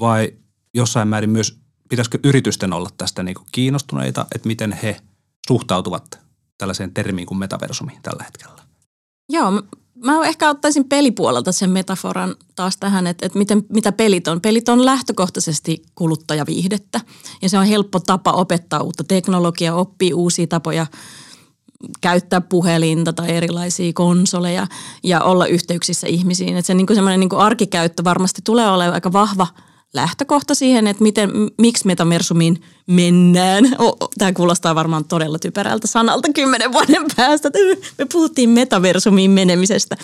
vai 0.01 0.33
jossain 0.75 1.09
määrin 1.09 1.31
myös 1.31 1.59
pitäisikö 1.89 2.19
yritysten 2.25 2.73
olla 2.73 2.91
tästä 2.99 3.23
niin 3.23 3.35
kuin 3.35 3.47
kiinnostuneita, 3.53 4.27
että 4.35 4.49
miten 4.49 4.73
he 4.73 5.01
suhtautuvat 5.49 6.21
tällaiseen 6.59 6.95
termiin 6.95 7.27
kuin 7.27 7.39
metaversumi 7.39 7.99
tällä 8.03 8.25
hetkellä? 8.25 8.63
Joo, 9.29 9.63
Mä 10.05 10.27
ehkä 10.27 10.51
ottaisin 10.51 10.85
pelipuolelta 10.85 11.53
sen 11.53 11.71
metaforan 11.71 12.35
taas 12.57 12.77
tähän, 12.77 13.07
että, 13.07 13.27
että 13.27 13.39
miten, 13.39 13.67
mitä 13.69 13.93
pelit 13.93 14.29
on. 14.29 14.41
Pelit 14.41 14.69
on 14.69 14.85
lähtökohtaisesti 14.85 15.83
kuluttajaviihdettä 15.95 17.01
ja 17.43 17.49
se 17.49 17.59
on 17.59 17.65
helppo 17.65 18.01
tapa 18.01 18.33
opettaa 18.33 18.81
uutta 18.81 19.05
teknologiaa, 19.05 19.75
oppia 19.77 20.17
uusia 20.17 20.47
tapoja 20.47 20.87
käyttää 22.01 22.41
puhelinta 22.41 23.13
tai 23.13 23.31
erilaisia 23.31 23.93
konsoleja 23.93 24.67
ja 25.03 25.21
olla 25.21 25.47
yhteyksissä 25.47 26.07
ihmisiin. 26.07 26.57
Että 26.57 26.67
se 26.67 26.75
niin 26.75 26.87
semmoinen 26.95 27.21
niin 27.21 27.37
arkikäyttö 27.37 28.05
varmasti 28.05 28.43
tulee 28.45 28.71
olemaan 28.71 28.95
aika 28.95 29.13
vahva– 29.13 29.47
lähtökohta 29.95 30.55
siihen, 30.55 30.87
että 30.87 31.03
miten, 31.03 31.31
miksi 31.59 31.87
metaversumiin 31.87 32.63
mennään. 32.87 33.65
Tämä 34.19 34.33
kuulostaa 34.33 34.75
varmaan 34.75 35.05
todella 35.05 35.39
typerältä 35.39 35.87
sanalta 35.87 36.33
kymmenen 36.35 36.73
vuoden 36.73 37.07
päästä. 37.17 37.51
Me 37.99 38.07
puhuttiin 38.13 38.51
metaversumiin 38.51 39.31
menemisestä. 39.31 39.97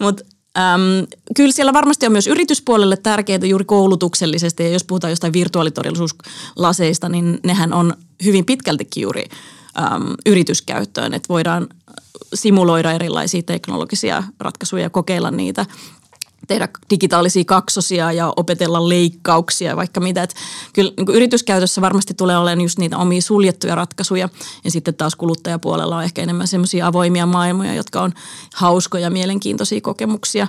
Mutta 0.00 0.24
kyllä 1.36 1.52
siellä 1.52 1.72
varmasti 1.72 2.06
on 2.06 2.12
myös 2.12 2.26
yrityspuolelle 2.26 2.96
tärkeää 2.96 3.44
juuri 3.44 3.64
koulutuksellisesti. 3.64 4.62
Ja 4.62 4.68
jos 4.68 4.84
puhutaan 4.84 5.10
jostain 5.10 5.32
virtuaalitodellisuuslaseista, 5.32 7.08
niin 7.08 7.38
nehän 7.44 7.72
on 7.72 7.94
hyvin 8.24 8.44
pitkältikin 8.44 9.02
juuri 9.02 9.24
äm, 9.78 10.14
yrityskäyttöön. 10.26 11.14
Että 11.14 11.28
voidaan 11.28 11.66
simuloida 12.34 12.92
erilaisia 12.92 13.42
teknologisia 13.42 14.22
ratkaisuja 14.40 14.82
ja 14.82 14.90
kokeilla 14.90 15.30
niitä 15.30 15.66
tehdä 16.46 16.68
digitaalisia 16.90 17.44
kaksosia 17.44 18.12
ja 18.12 18.32
opetella 18.36 18.88
leikkauksia 18.88 19.76
vaikka 19.76 20.00
mitä. 20.00 20.22
Et 20.22 20.34
kyllä 20.72 20.92
niin 20.96 21.16
yrityskäytössä 21.16 21.80
varmasti 21.80 22.14
tulee 22.14 22.38
olemaan 22.38 22.60
just 22.60 22.78
niitä 22.78 22.98
omia 22.98 23.22
suljettuja 23.22 23.74
ratkaisuja 23.74 24.28
ja 24.64 24.70
sitten 24.70 24.94
taas 24.94 25.16
kuluttajapuolella 25.16 25.96
on 25.96 26.04
ehkä 26.04 26.22
enemmän 26.22 26.48
semmoisia 26.48 26.86
avoimia 26.86 27.26
maailmoja, 27.26 27.74
jotka 27.74 28.02
on 28.02 28.12
hauskoja, 28.54 29.10
mielenkiintoisia 29.10 29.80
kokemuksia. 29.80 30.46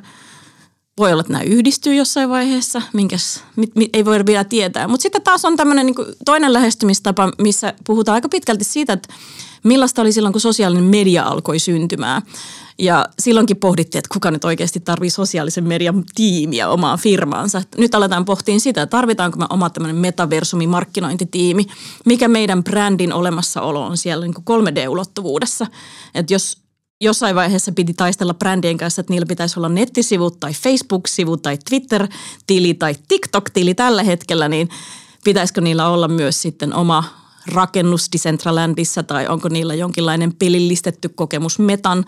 Voi 0.97 1.11
olla, 1.11 1.21
että 1.21 1.33
nämä 1.33 1.43
yhdistyy 1.43 1.95
jossain 1.95 2.29
vaiheessa, 2.29 2.81
minkäs, 2.93 3.43
mit, 3.55 3.75
mit, 3.75 3.89
ei 3.93 4.05
voi 4.05 4.25
vielä 4.25 4.43
tietää. 4.43 4.87
Mutta 4.87 5.01
sitten 5.01 5.21
taas 5.21 5.45
on 5.45 5.55
tämmöinen 5.55 5.85
niin 5.85 5.95
toinen 6.25 6.53
lähestymistapa, 6.53 7.31
missä 7.41 7.73
puhutaan 7.85 8.13
aika 8.13 8.29
pitkälti 8.29 8.63
siitä, 8.63 8.93
että 8.93 9.13
millaista 9.63 10.01
oli 10.01 10.11
silloin, 10.11 10.31
kun 10.31 10.41
sosiaalinen 10.41 10.83
media 10.83 11.23
alkoi 11.23 11.59
syntymään. 11.59 12.21
Ja 12.79 13.05
silloinkin 13.19 13.57
pohdittiin, 13.57 13.99
että 13.99 14.13
kuka 14.13 14.31
nyt 14.31 14.45
oikeasti 14.45 14.79
tarvii 14.79 15.09
sosiaalisen 15.09 15.67
median 15.67 16.03
tiimiä 16.15 16.69
omaan 16.69 16.99
firmaansa. 16.99 17.61
Nyt 17.77 17.95
aletaan 17.95 18.25
pohtiin 18.25 18.59
sitä, 18.59 18.85
tarvitaanko 18.85 19.39
me 19.39 19.45
oma 19.49 19.69
tämmöinen 19.69 19.95
metaversumi 19.95 20.67
markkinointitiimi, 20.67 21.65
mikä 22.05 22.27
meidän 22.27 22.63
brändin 22.63 23.13
olemassaolo 23.13 23.85
on 23.85 23.97
siellä 23.97 24.25
niin 24.25 24.35
3D-ulottuvuudessa. 24.35 25.67
Että 26.15 26.33
jos 26.33 26.57
jossain 27.01 27.35
vaiheessa 27.35 27.71
piti 27.71 27.93
taistella 27.93 28.33
brändien 28.33 28.77
kanssa, 28.77 28.99
että 28.99 29.13
niillä 29.13 29.25
pitäisi 29.25 29.59
olla 29.59 29.69
nettisivut 29.69 30.39
tai 30.39 30.53
Facebook-sivu 30.53 31.37
tai 31.37 31.57
Twitter-tili 31.69 32.73
tai 32.73 32.95
TikTok-tili 33.07 33.73
tällä 33.73 34.03
hetkellä, 34.03 34.49
niin 34.49 34.69
pitäisikö 35.23 35.61
niillä 35.61 35.89
olla 35.89 36.07
myös 36.07 36.41
sitten 36.41 36.73
oma 36.73 37.03
rakennus 37.47 38.09
Decentralandissa 38.13 39.03
tai 39.03 39.27
onko 39.27 39.49
niillä 39.49 39.75
jonkinlainen 39.75 40.33
pelillistetty 40.33 41.09
kokemus 41.09 41.59
Metan 41.59 42.05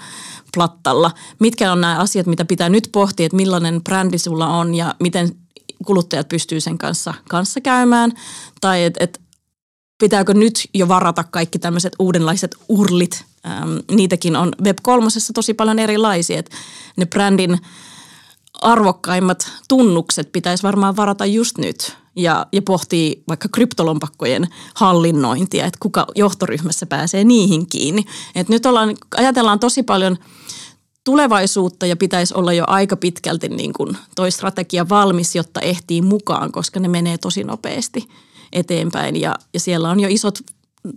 plattalla. 0.54 1.12
Mitkä 1.40 1.72
on 1.72 1.82
nämä 1.82 2.00
asiat, 2.00 2.28
mitä 2.28 2.46
pitää 2.46 2.70
nyt 2.70 2.90
pohtia, 2.92 3.26
että 3.26 3.36
millainen 3.36 3.84
brändi 3.84 4.18
sulla 4.18 4.48
on 4.48 4.76
ja 4.76 4.96
miten 5.00 5.36
kuluttajat 5.86 6.28
pystyy 6.28 6.62
sen 6.62 6.78
kanssa, 6.78 7.14
kanssa 7.30 7.62
käymään. 7.62 8.14
Tai 8.62 8.84
että 8.84 9.04
et, 9.04 9.22
pitääkö 10.00 10.34
nyt 10.34 10.70
jo 10.74 10.88
varata 10.88 11.24
kaikki 11.24 11.60
tämmöiset 11.60 11.94
uudenlaiset 12.00 12.56
urlit. 12.70 13.26
Ähm, 13.46 13.78
niitäkin 13.92 14.36
on 14.36 14.54
Web3 14.62 15.32
tosi 15.34 15.54
paljon 15.54 15.80
erilaisia. 15.80 16.40
Että 16.40 16.56
ne 16.98 17.06
brändin 17.06 17.58
arvokkaimmat 18.62 19.52
tunnukset 19.68 20.32
pitäisi 20.32 20.64
varmaan 20.64 20.96
varata 20.96 21.26
just 21.26 21.58
nyt 21.58 22.01
ja, 22.16 22.46
ja 22.52 22.62
pohtii 22.62 23.24
vaikka 23.28 23.48
kryptolompakkojen 23.52 24.48
hallinnointia, 24.76 25.66
että 25.66 25.78
kuka 25.82 26.08
johtoryhmässä 26.16 26.86
pääsee 26.86 27.24
niihin 27.24 27.68
kiinni. 27.68 28.06
Et 28.36 28.50
nyt 28.50 28.66
ollaan, 28.66 28.96
ajatellaan 29.18 29.60
tosi 29.60 29.84
paljon 29.84 30.18
tulevaisuutta 31.04 31.86
ja 31.86 31.96
pitäisi 31.96 32.34
olla 32.34 32.54
jo 32.54 32.64
aika 32.68 32.96
pitkälti 32.96 33.50
niin 33.50 33.74
kuin 33.74 33.98
toi 34.16 34.32
strategia 34.32 34.90
valmis, 34.90 35.36
jotta 35.36 35.60
ehtii 35.60 36.02
mukaan, 36.02 36.52
koska 36.52 36.80
ne 36.80 36.88
menee 36.88 37.18
tosi 37.18 37.44
nopeasti 37.44 38.08
eteenpäin 38.54 39.16
ja, 39.16 39.36
ja 39.54 39.60
siellä 39.60 39.90
on 39.90 40.00
jo 40.00 40.08
isot 40.12 40.40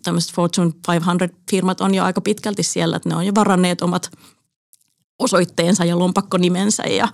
tämmöiset 0.02 0.35
Fortune 0.35 0.71
500-firmat 0.88 1.80
on 1.80 1.94
jo 1.94 2.04
aika 2.04 2.21
pitkälti 2.21 2.62
siellä, 2.62 2.97
että 2.97 3.09
ne 3.09 3.16
on 3.16 3.26
jo 3.26 3.33
varanneet 3.35 3.83
omat 3.83 4.11
osoitteensa 5.18 5.85
ja 5.85 5.99
lompakkonimensä 5.99 6.83
ja, 6.83 7.09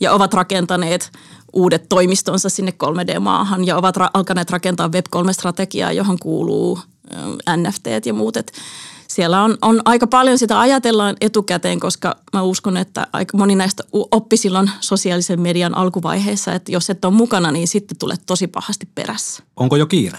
ja 0.00 0.12
ovat 0.12 0.34
rakentaneet 0.34 1.10
uudet 1.52 1.88
toimistonsa 1.88 2.48
sinne 2.48 2.74
3D-maahan 2.84 3.66
ja 3.66 3.76
ovat 3.76 3.96
ra- 3.96 4.10
alkaneet 4.14 4.50
rakentaa 4.50 4.88
Web3-strategiaa, 4.88 5.92
johon 5.92 6.18
kuuluu 6.18 6.78
NFT 7.56 7.86
ja 8.06 8.14
muut. 8.14 8.36
Et 8.36 8.52
siellä 9.08 9.42
on, 9.42 9.58
on 9.62 9.82
aika 9.84 10.06
paljon 10.06 10.38
sitä 10.38 10.60
ajatellaan 10.60 11.16
etukäteen, 11.20 11.80
koska 11.80 12.16
mä 12.32 12.42
uskon, 12.42 12.76
että 12.76 13.06
aika 13.12 13.36
moni 13.36 13.54
näistä 13.54 13.82
oppi 13.92 14.36
silloin 14.36 14.70
sosiaalisen 14.80 15.40
median 15.40 15.76
alkuvaiheessa, 15.76 16.54
että 16.54 16.72
jos 16.72 16.90
et 16.90 17.04
ole 17.04 17.14
mukana, 17.14 17.52
niin 17.52 17.68
sitten 17.68 17.98
tulet 17.98 18.20
tosi 18.26 18.46
pahasti 18.46 18.88
perässä. 18.94 19.42
Onko 19.56 19.76
jo 19.76 19.86
kiire? 19.86 20.18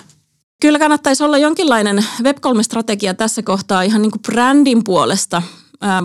Kyllä 0.61 0.79
kannattaisi 0.79 1.23
olla 1.23 1.37
jonkinlainen 1.37 2.05
Web3-strategia 2.21 3.13
tässä 3.13 3.43
kohtaa 3.43 3.81
ihan 3.81 4.01
niin 4.01 4.11
kuin 4.11 4.21
brändin 4.21 4.83
puolesta– 4.83 5.41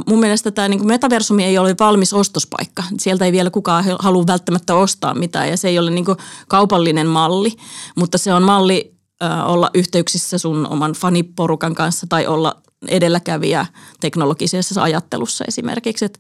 mun 0.07 0.21
mielestä 0.21 0.51
tämä 0.51 0.69
niin 0.69 0.87
metaversumi 0.87 1.45
ei 1.45 1.59
ole 1.59 1.75
valmis 1.81 2.13
ostospaikka. 2.13 2.83
Sieltä 2.99 3.25
ei 3.25 3.33
vielä 3.33 3.51
kukaan 3.51 3.85
halua 3.99 4.27
välttämättä 4.27 4.75
ostaa 4.75 5.15
mitään 5.15 5.49
ja 5.49 5.57
se 5.57 5.69
ei 5.69 5.79
ole 5.79 5.91
niin 5.91 6.07
kaupallinen 6.49 7.07
malli, 7.07 7.57
mutta 7.97 8.19
se 8.19 8.35
on 8.35 8.43
malli 8.43 8.97
olla 9.45 9.71
yhteyksissä 9.75 10.39
sun 10.39 10.67
oman 10.67 10.93
faniporukan 10.93 11.75
kanssa 11.75 12.07
tai 12.09 12.27
olla 12.27 12.57
edelläkävijä 12.89 13.67
teknologisessa 14.01 14.83
ajattelussa 14.83 15.45
esimerkiksi. 15.49 16.05
Että 16.05 16.19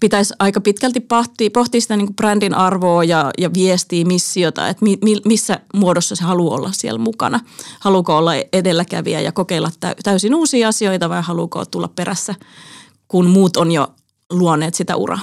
pitäisi 0.00 0.34
aika 0.38 0.60
pitkälti 0.60 1.00
pohtia, 1.00 1.50
pohtia 1.50 1.80
sitä 1.80 1.96
niin 1.96 2.16
brändin 2.16 2.54
arvoa 2.54 3.04
ja, 3.04 3.30
ja 3.38 3.54
viestiä, 3.54 4.04
missiota, 4.04 4.68
että 4.68 4.84
mi, 4.84 4.98
missä 5.24 5.60
muodossa 5.74 6.16
se 6.16 6.24
haluaa 6.24 6.56
olla 6.56 6.72
siellä 6.72 6.98
mukana. 6.98 7.40
Haluuko 7.80 8.16
olla 8.16 8.32
edelläkävijä 8.52 9.20
ja 9.20 9.32
kokeilla 9.32 9.70
täysin 10.04 10.34
uusia 10.34 10.68
asioita 10.68 11.08
vai 11.08 11.22
haluuko 11.22 11.64
tulla 11.64 11.88
perässä 11.88 12.34
kun 13.08 13.26
muut 13.26 13.56
on 13.56 13.72
jo 13.72 13.94
luoneet 14.30 14.74
sitä 14.74 14.96
uraa. 14.96 15.20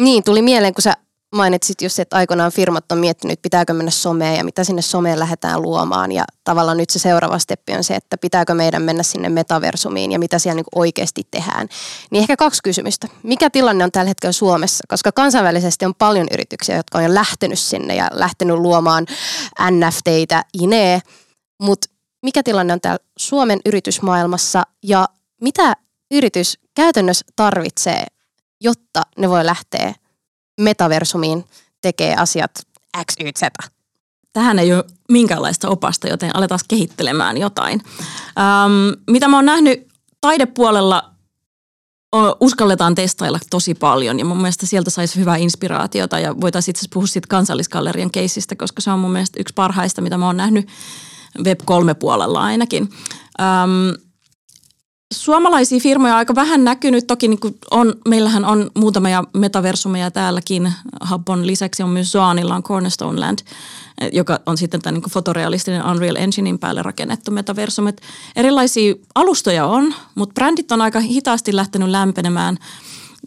Niin, 0.00 0.24
tuli 0.24 0.42
mieleen, 0.42 0.74
kun 0.74 0.82
sä 0.82 0.92
mainitsit 1.34 1.82
just, 1.82 1.98
että 1.98 2.16
aikoinaan 2.16 2.52
firmat 2.52 2.92
on 2.92 2.98
miettinyt, 2.98 3.42
pitääkö 3.42 3.72
mennä 3.72 3.90
someen 3.90 4.36
ja 4.36 4.44
mitä 4.44 4.64
sinne 4.64 4.82
someen 4.82 5.18
lähdetään 5.18 5.62
luomaan. 5.62 6.12
Ja 6.12 6.24
tavallaan 6.44 6.76
nyt 6.76 6.90
se 6.90 6.98
seuraava 6.98 7.38
steppi 7.38 7.72
on 7.74 7.84
se, 7.84 7.94
että 7.94 8.18
pitääkö 8.18 8.54
meidän 8.54 8.82
mennä 8.82 9.02
sinne 9.02 9.28
metaversumiin 9.28 10.12
ja 10.12 10.18
mitä 10.18 10.38
siellä 10.38 10.54
niin 10.54 10.66
oikeasti 10.74 11.22
tehdään. 11.30 11.68
Niin 12.10 12.20
ehkä 12.20 12.36
kaksi 12.36 12.62
kysymystä. 12.62 13.08
Mikä 13.22 13.50
tilanne 13.50 13.84
on 13.84 13.92
tällä 13.92 14.08
hetkellä 14.08 14.32
Suomessa? 14.32 14.84
Koska 14.88 15.12
kansainvälisesti 15.12 15.84
on 15.84 15.94
paljon 15.94 16.26
yrityksiä, 16.32 16.76
jotka 16.76 16.98
on 16.98 17.04
jo 17.04 17.14
lähtenyt 17.14 17.58
sinne 17.58 17.94
ja 17.94 18.08
lähtenyt 18.12 18.56
luomaan 18.56 19.06
NFTitä, 19.70 20.44
INE. 20.62 21.02
Mutta 21.62 21.88
mikä 22.22 22.42
tilanne 22.42 22.72
on 22.72 22.80
täällä 22.80 23.04
Suomen 23.18 23.60
yritysmaailmassa 23.66 24.62
ja 24.82 25.08
mitä 25.40 25.76
yritys 26.10 26.58
käytännössä 26.74 27.26
tarvitsee, 27.36 28.06
jotta 28.60 29.02
ne 29.18 29.28
voi 29.28 29.46
lähteä 29.46 29.94
metaversumiin 30.60 31.44
tekee 31.80 32.16
asiat 32.16 32.50
X, 33.04 33.14
Y, 33.20 33.30
Z? 33.38 33.42
Tähän 34.32 34.58
ei 34.58 34.74
ole 34.74 34.84
minkäänlaista 35.08 35.68
opasta, 35.68 36.08
joten 36.08 36.36
aletaan 36.36 36.60
kehittelemään 36.68 37.38
jotain. 37.38 37.82
Ähm, 38.38 39.02
mitä 39.10 39.28
mä 39.28 39.36
oon 39.36 39.46
nähnyt 39.46 39.88
taidepuolella, 40.20 41.10
uskalletaan 42.40 42.94
testailla 42.94 43.38
tosi 43.50 43.74
paljon 43.74 44.18
ja 44.18 44.24
mun 44.24 44.36
mielestä 44.36 44.66
sieltä 44.66 44.90
saisi 44.90 45.20
hyvää 45.20 45.36
inspiraatiota 45.36 46.18
ja 46.18 46.40
voitaisiin 46.40 46.72
itse 46.72 46.80
asiassa 46.80 46.94
puhua 46.94 47.06
siitä 47.06 47.26
kansallisgallerian 47.28 48.10
keisistä, 48.10 48.56
koska 48.56 48.80
se 48.80 48.90
on 48.90 48.98
mun 48.98 49.12
mielestä 49.12 49.40
yksi 49.40 49.54
parhaista, 49.54 50.02
mitä 50.02 50.18
mä 50.18 50.26
oon 50.26 50.36
nähnyt 50.36 50.68
Web3-puolella 51.38 52.42
ainakin. 52.42 52.88
Ähm, 53.40 54.05
Suomalaisia 55.14 55.80
firmoja 55.80 56.12
on 56.12 56.18
aika 56.18 56.34
vähän 56.34 56.64
näkynyt. 56.64 57.06
Toki 57.06 57.28
niin 57.28 57.38
on, 57.70 57.94
meillähän 58.08 58.44
on 58.44 58.70
muutamia 58.74 59.24
metaversumeja 59.36 60.10
täälläkin. 60.10 60.72
Habbon 61.00 61.46
lisäksi 61.46 61.82
on 61.82 61.90
myös 61.90 62.12
Zoanilla 62.12 62.54
on 62.54 62.62
Cornerstone 62.62 63.20
Land, 63.20 63.38
joka 64.12 64.40
on 64.46 64.56
sitten 64.56 64.82
tämä 64.82 64.92
niin 64.92 65.10
fotorealistinen 65.10 65.86
Unreal 65.86 66.16
Enginein 66.16 66.58
päälle 66.58 66.82
rakennettu 66.82 67.30
metaversum. 67.30 67.86
erilaisia 68.36 68.94
alustoja 69.14 69.66
on, 69.66 69.94
mutta 70.14 70.32
brändit 70.34 70.72
on 70.72 70.80
aika 70.80 71.00
hitaasti 71.00 71.56
lähtenyt 71.56 71.88
lämpenemään– 71.88 72.58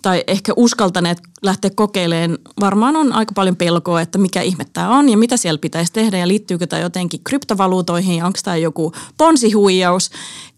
tai 0.02 0.24
ehkä 0.28 0.54
uskaltaneet 0.56 1.18
lähteä 1.44 1.72
kokeilemaan. 1.76 2.38
Varmaan 2.60 2.96
on 2.96 3.14
aika 3.14 3.32
paljon 3.36 3.56
pelkoa, 3.56 4.02
että 4.02 4.18
mikä 4.18 4.42
ihme 4.42 4.66
tämä 4.74 4.98
on 4.98 5.10
ja 5.10 5.18
mitä 5.18 5.38
siellä 5.38 5.58
pitäisi 5.58 5.94
tehdä 5.94 6.18
ja 6.18 6.28
liittyykö 6.28 6.68
tämä 6.68 6.82
jotenkin 6.82 7.24
kryptovaluutoihin 7.24 8.18
ja 8.18 8.26
onko 8.26 8.40
tämä 8.44 8.58
joku 8.58 8.92
ponsihuijaus. 9.18 10.10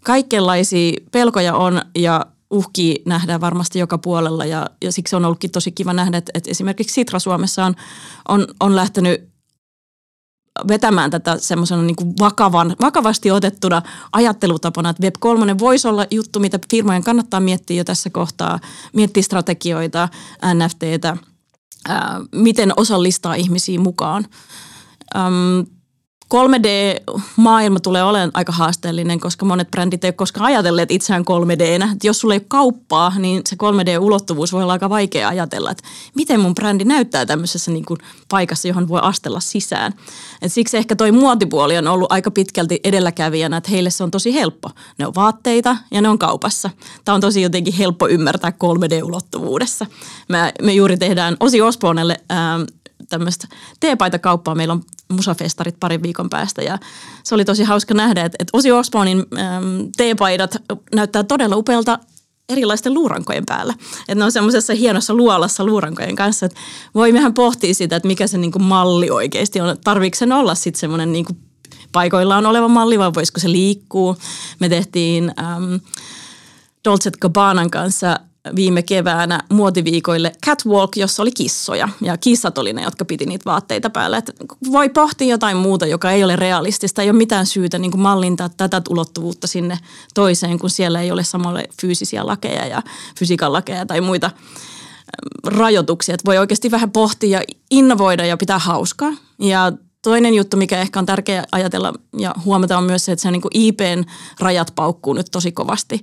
Kaikenlaisia 0.03 0.93
pelkoja 1.11 1.55
on 1.55 1.81
ja 1.95 2.25
uhki 2.51 3.01
nähdään 3.05 3.41
varmasti 3.41 3.79
joka 3.79 3.97
puolella 3.97 4.45
ja, 4.45 4.69
ja 4.83 4.91
siksi 4.91 5.15
on 5.15 5.25
ollutkin 5.25 5.51
tosi 5.51 5.71
kiva 5.71 5.93
nähdä, 5.93 6.17
että, 6.17 6.31
että 6.33 6.51
esimerkiksi 6.51 6.93
Sitra 6.93 7.19
Suomessa 7.19 7.65
on, 7.65 7.75
on, 8.27 8.47
on 8.59 8.75
lähtenyt 8.75 9.30
vetämään 10.67 11.11
tätä 11.11 11.37
semmoisena 11.37 11.81
niin 11.81 11.95
vakavan, 12.19 12.75
vakavasti 12.81 13.31
otettuna 13.31 13.81
ajattelutapana, 14.13 14.89
että 14.89 15.07
Web3 15.07 15.59
voisi 15.59 15.87
olla 15.87 16.05
juttu, 16.11 16.39
mitä 16.39 16.59
firmojen 16.71 17.03
kannattaa 17.03 17.39
miettiä 17.39 17.77
jo 17.77 17.83
tässä 17.83 18.09
kohtaa, 18.09 18.59
miettiä 18.93 19.23
strategioita, 19.23 20.09
NFTtä, 20.53 21.17
ää, 21.87 22.21
miten 22.35 22.73
osallistaa 22.77 23.33
ihmisiä 23.33 23.79
mukaan. 23.79 24.25
3D-maailma 26.31 27.79
tulee 27.79 28.03
olemaan 28.03 28.31
aika 28.33 28.51
haasteellinen, 28.51 29.19
koska 29.19 29.45
monet 29.45 29.71
brändit 29.71 30.03
ei 30.03 30.07
ole 30.07 30.13
koskaan 30.13 30.45
ajatelleet 30.45 30.91
itseään 30.91 31.23
3D-nä. 31.23 31.91
Et 31.95 32.03
jos 32.03 32.19
sulla 32.19 32.33
ei 32.33 32.37
ole 32.37 32.45
kauppaa, 32.47 33.13
niin 33.19 33.41
se 33.49 33.55
3D-ulottuvuus 33.55 34.53
voi 34.53 34.63
olla 34.63 34.73
aika 34.73 34.89
vaikea 34.89 35.27
ajatella, 35.27 35.71
että 35.71 35.83
miten 36.15 36.39
mun 36.39 36.55
brändi 36.55 36.85
näyttää 36.85 37.25
tämmöisessä 37.25 37.71
niin 37.71 37.85
kuin 37.85 37.99
paikassa, 38.29 38.67
johon 38.67 38.87
voi 38.87 38.99
astella 39.03 39.39
sisään. 39.39 39.93
Et 40.41 40.53
siksi 40.53 40.77
ehkä 40.77 40.95
toi 40.95 41.11
muotipuoli 41.11 41.77
on 41.77 41.87
ollut 41.87 42.11
aika 42.11 42.31
pitkälti 42.31 42.79
edelläkävijänä, 42.83 43.57
että 43.57 43.71
heille 43.71 43.89
se 43.89 44.03
on 44.03 44.11
tosi 44.11 44.33
helppo. 44.33 44.69
Ne 44.97 45.07
on 45.07 45.15
vaatteita 45.15 45.77
ja 45.91 46.01
ne 46.01 46.09
on 46.09 46.19
kaupassa. 46.19 46.69
Tämä 47.05 47.15
on 47.15 47.21
tosi 47.21 47.41
jotenkin 47.41 47.73
helppo 47.73 48.07
ymmärtää 48.07 48.51
3D-ulottuvuudessa. 48.51 49.85
Me, 50.29 50.53
me 50.61 50.73
juuri 50.73 50.97
tehdään 50.97 51.37
Osi 51.39 51.61
Osbornelle 51.61 52.21
ähm, 52.31 52.61
tämmöistä 53.09 53.47
teepaitakauppaa. 53.79 54.55
Meillä 54.55 54.71
on 54.71 54.83
musafestarit 55.11 55.79
parin 55.79 56.03
viikon 56.03 56.29
päästä 56.29 56.61
ja 56.61 56.77
se 57.23 57.35
oli 57.35 57.45
tosi 57.45 57.63
hauska 57.63 57.93
nähdä, 57.93 58.25
että, 58.25 58.35
että 58.39 58.57
Osi 58.57 58.71
Osbornin 58.71 59.25
ähm, 59.37 59.65
teepaidat 59.97 60.57
näyttää 60.95 61.23
todella 61.23 61.55
upealta 61.55 61.99
erilaisten 62.49 62.93
luurankojen 62.93 63.45
päällä. 63.45 63.73
Että 63.99 64.15
ne 64.15 64.23
on 64.23 64.31
semmoisessa 64.31 64.73
hienossa 64.73 65.13
luolassa 65.13 65.65
luurankojen 65.65 66.15
kanssa, 66.15 66.45
että 66.45 66.59
voi 66.95 67.11
mehän 67.11 67.33
pohtia 67.33 67.73
sitä, 67.73 67.95
että 67.95 68.07
mikä 68.07 68.27
se 68.27 68.37
niinku 68.37 68.59
malli 68.59 69.09
oikeasti 69.09 69.61
on. 69.61 69.77
Tarviiko 69.83 70.17
sen 70.17 70.31
olla 70.31 70.55
sitten 70.55 70.79
semmoinen 70.79 71.11
niinku 71.11 71.37
paikoillaan 71.91 72.45
oleva 72.45 72.67
malli 72.67 72.99
vai 72.99 73.11
voisiko 73.13 73.39
se 73.39 73.51
liikkuu. 73.51 74.17
Me 74.59 74.69
tehtiin 74.69 75.31
ähm, 75.39 75.75
Dolce 76.85 77.11
Gabbanan 77.21 77.69
kanssa 77.69 78.19
viime 78.55 78.81
keväänä 78.81 79.39
muotiviikoille 79.49 80.31
catwalk, 80.45 80.97
jossa 80.97 81.23
oli 81.23 81.31
kissoja. 81.31 81.89
Ja 82.01 82.17
kissat 82.17 82.57
oli 82.57 82.73
ne, 82.73 82.83
jotka 82.83 83.05
piti 83.05 83.25
niitä 83.25 83.45
vaatteita 83.45 83.89
päällä. 83.89 84.17
Et 84.17 84.31
voi 84.71 84.89
pohtia 84.89 85.27
jotain 85.27 85.57
muuta, 85.57 85.85
joka 85.85 86.11
ei 86.11 86.23
ole 86.23 86.35
realistista. 86.35 87.01
Ei 87.01 87.09
ole 87.09 87.17
mitään 87.17 87.45
syytä 87.45 87.79
niin 87.79 87.91
kuin 87.91 88.01
mallintaa 88.01 88.49
tätä 88.49 88.81
ulottuvuutta 88.89 89.47
sinne 89.47 89.79
toiseen, 90.13 90.59
kun 90.59 90.69
siellä 90.69 91.01
ei 91.01 91.11
ole 91.11 91.23
samalle 91.23 91.63
fyysisiä 91.81 92.25
lakeja 92.25 92.65
ja 92.65 92.81
fysiikan 93.19 93.53
lakeja 93.53 93.85
tai 93.85 94.01
muita 94.01 94.27
ähm, 94.27 95.57
rajoituksia. 95.57 96.15
Et 96.15 96.25
voi 96.25 96.37
oikeasti 96.37 96.71
vähän 96.71 96.91
pohtia 96.91 97.39
ja 97.39 97.45
innovoida 97.71 98.25
ja 98.25 98.37
pitää 98.37 98.59
hauskaa. 98.59 99.11
Ja 99.39 99.71
Toinen 100.01 100.33
juttu, 100.33 100.57
mikä 100.57 100.81
ehkä 100.81 100.99
on 100.99 101.05
tärkeää 101.05 101.43
ajatella 101.51 101.93
ja 102.17 102.35
huomata 102.45 102.77
on 102.77 102.83
myös 102.83 103.05
se, 103.05 103.11
että 103.11 103.23
se 103.23 103.31
niin 103.31 103.41
IPn 103.53 104.03
rajat 104.39 104.71
paukkuu 104.75 105.13
nyt 105.13 105.27
tosi 105.31 105.51
kovasti. 105.51 106.01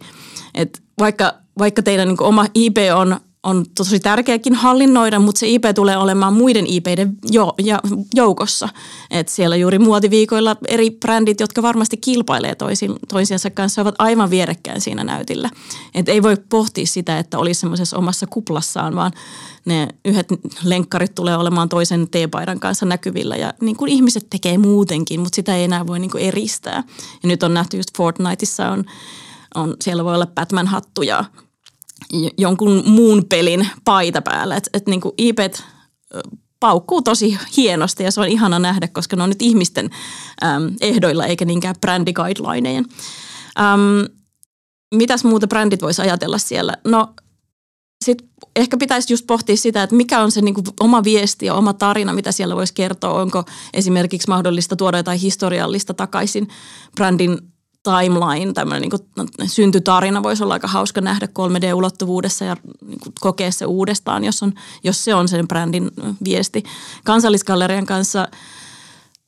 Et 0.54 0.82
vaikka, 0.98 1.34
vaikka 1.58 1.82
teidän 1.82 2.08
niin 2.08 2.22
oma 2.22 2.46
IP 2.54 2.76
on, 2.94 3.20
on 3.42 3.64
tosi 3.76 4.00
tärkeäkin 4.00 4.54
hallinnoida, 4.54 5.18
mutta 5.18 5.38
se 5.38 5.48
IP 5.48 5.64
tulee 5.74 5.96
olemaan 5.96 6.32
muiden 6.32 6.66
IPiden 6.66 7.16
jo, 7.30 7.54
ja 7.62 7.80
joukossa. 8.14 8.68
Et 9.10 9.28
siellä 9.28 9.56
juuri 9.56 9.78
muotiviikoilla 9.78 10.56
eri 10.68 10.90
brändit, 10.90 11.40
jotka 11.40 11.62
varmasti 11.62 11.96
kilpailee 11.96 12.54
toisin, 12.54 12.94
toisiensa 13.08 13.50
kanssa, 13.50 13.82
ovat 13.82 13.94
aivan 13.98 14.30
vierekkäin 14.30 14.80
siinä 14.80 15.04
näytillä. 15.04 15.50
Et 15.94 16.08
ei 16.08 16.22
voi 16.22 16.36
pohtia 16.48 16.86
sitä, 16.86 17.18
että 17.18 17.38
olisi 17.38 17.60
semmoisessa 17.60 17.96
omassa 17.96 18.26
kuplassaan, 18.26 18.94
vaan 18.94 19.12
ne 19.64 19.88
yhdet 20.04 20.26
lenkkarit 20.64 21.14
tulee 21.14 21.36
olemaan 21.36 21.68
toisen 21.68 22.08
teepaidan 22.10 22.60
kanssa 22.60 22.86
näkyvillä 22.86 23.36
ja 23.36 23.54
niin 23.60 23.76
kuin 23.76 23.90
ihmiset 23.90 24.26
tekee 24.30 24.58
muutenkin, 24.58 25.20
mutta 25.20 25.36
sitä 25.36 25.56
ei 25.56 25.64
enää 25.64 25.86
voi 25.86 25.98
niin 25.98 26.10
kuin 26.10 26.24
eristää. 26.24 26.82
Ja 27.22 27.28
nyt 27.28 27.42
on 27.42 27.54
nähty 27.54 27.76
just 27.76 27.96
Fortniteissa 27.96 28.68
on, 28.68 28.84
on 29.54 29.76
siellä 29.80 30.04
voi 30.04 30.14
olla 30.14 30.26
Batman-hattu 30.26 31.02
ja 31.02 31.24
jonkun 32.38 32.82
muun 32.86 33.24
pelin 33.28 33.68
paita 33.84 34.22
päällä. 34.22 34.56
Että 34.56 34.70
et 34.72 34.86
niin 34.86 35.00
IPet 35.18 35.64
paukkuu 36.60 37.02
tosi 37.02 37.38
hienosti 37.56 38.04
ja 38.04 38.10
se 38.10 38.20
on 38.20 38.28
ihana 38.28 38.58
nähdä, 38.58 38.88
koska 38.88 39.16
ne 39.16 39.22
on 39.22 39.28
nyt 39.28 39.42
ihmisten 39.42 39.90
äm, 40.44 40.74
ehdoilla 40.80 41.26
eikä 41.26 41.44
niinkään 41.44 41.74
brändiguidelinejen. 41.80 42.84
Mitäs 44.94 45.24
muuta 45.24 45.46
brändit 45.46 45.82
voisi 45.82 46.02
ajatella 46.02 46.38
siellä? 46.38 46.74
No 46.84 47.14
sitten 48.04 48.28
ehkä 48.56 48.76
pitäisi 48.76 49.12
just 49.12 49.26
pohtia 49.26 49.56
sitä, 49.56 49.82
että 49.82 49.96
mikä 49.96 50.20
on 50.20 50.30
se 50.30 50.40
niin 50.40 50.54
kuin 50.54 50.66
oma 50.80 51.04
viesti 51.04 51.46
ja 51.46 51.54
oma 51.54 51.72
tarina, 51.72 52.12
mitä 52.12 52.32
siellä 52.32 52.56
voisi 52.56 52.74
kertoa. 52.74 53.20
Onko 53.20 53.44
esimerkiksi 53.74 54.28
mahdollista 54.28 54.76
tuoda 54.76 54.96
jotain 54.96 55.20
historiallista 55.20 55.94
takaisin 55.94 56.48
brändin 56.96 57.38
timeline, 57.82 58.52
tämmöinen 58.52 58.90
niin 58.90 59.48
syntytarina 59.50 60.22
voisi 60.22 60.42
olla 60.42 60.54
aika 60.54 60.68
hauska 60.68 61.00
nähdä 61.00 61.26
3D-ulottuvuudessa 61.26 62.44
ja 62.44 62.56
niin 62.86 63.00
kuin, 63.00 63.12
kokea 63.20 63.50
se 63.50 63.66
uudestaan, 63.66 64.24
jos, 64.24 64.42
on, 64.42 64.52
jos 64.84 65.04
se 65.04 65.14
on 65.14 65.28
sen 65.28 65.48
brändin 65.48 65.90
viesti. 66.24 66.62
Kansallisgallerian 67.04 67.86
kanssa 67.86 68.28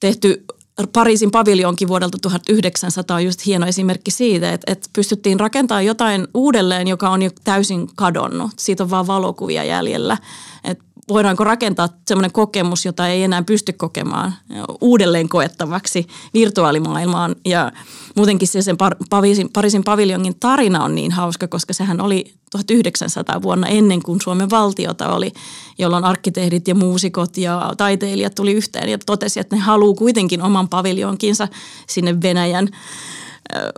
tehty 0.00 0.44
Pariisin 0.92 1.30
paviljonkin 1.30 1.88
vuodelta 1.88 2.18
1900 2.22 3.16
on 3.16 3.24
just 3.24 3.46
hieno 3.46 3.66
esimerkki 3.66 4.10
siitä, 4.10 4.52
että, 4.52 4.72
että 4.72 4.88
pystyttiin 4.92 5.40
rakentamaan 5.40 5.86
jotain 5.86 6.28
uudelleen, 6.34 6.88
joka 6.88 7.10
on 7.10 7.22
jo 7.22 7.30
täysin 7.44 7.88
kadonnut. 7.96 8.50
Siitä 8.58 8.82
on 8.82 8.90
vaan 8.90 9.06
valokuvia 9.06 9.64
jäljellä. 9.64 10.18
Että 10.64 10.84
voidaanko 11.10 11.44
rakentaa 11.44 11.88
sellainen 12.08 12.32
kokemus, 12.32 12.84
jota 12.84 13.08
ei 13.08 13.22
enää 13.22 13.42
pysty 13.42 13.72
kokemaan 13.72 14.34
uudelleen 14.80 15.28
koettavaksi 15.28 16.06
virtuaalimaailmaan. 16.34 17.36
Ja 17.44 17.72
muutenkin 18.16 18.48
se 18.48 18.62
sen 18.62 18.76
Pariisin, 19.10 19.50
Pariisin 19.52 19.84
paviljongin 19.84 20.34
tarina 20.40 20.84
on 20.84 20.94
niin 20.94 21.12
hauska, 21.12 21.48
koska 21.48 21.72
sehän 21.72 22.00
oli 22.00 22.34
1900 22.50 23.42
vuonna 23.42 23.68
ennen 23.68 24.02
kuin 24.02 24.20
Suomen 24.20 24.50
valtiota 24.50 25.08
oli, 25.14 25.32
jolloin 25.78 26.04
arkkitehdit 26.04 26.68
ja 26.68 26.74
muusikot 26.74 27.36
ja 27.36 27.72
taiteilijat 27.76 28.34
tuli 28.34 28.52
yhteen 28.52 28.88
ja 28.88 28.98
totesi, 29.06 29.40
että 29.40 29.56
ne 29.56 29.62
haluaa 29.62 29.94
kuitenkin 29.94 30.42
oman 30.42 30.68
paviljonkinsa 30.68 31.48
sinne 31.88 32.22
Venäjän 32.22 32.68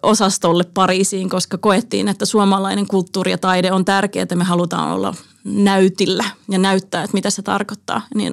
osastolle 0.02 0.64
Pariisiin, 0.74 1.28
koska 1.28 1.58
koettiin, 1.58 2.08
että 2.08 2.26
suomalainen 2.26 2.87
kulttuuri 2.87 3.30
ja 3.30 3.38
taide 3.38 3.72
on 3.72 3.85
tärkeää, 3.85 4.22
että 4.22 4.37
me 4.37 4.44
halutaan 4.44 4.92
olla 4.92 5.14
näytillä 5.44 6.24
ja 6.50 6.58
näyttää, 6.58 7.04
että 7.04 7.14
mitä 7.14 7.30
se 7.30 7.42
tarkoittaa. 7.42 8.02
Niin 8.14 8.32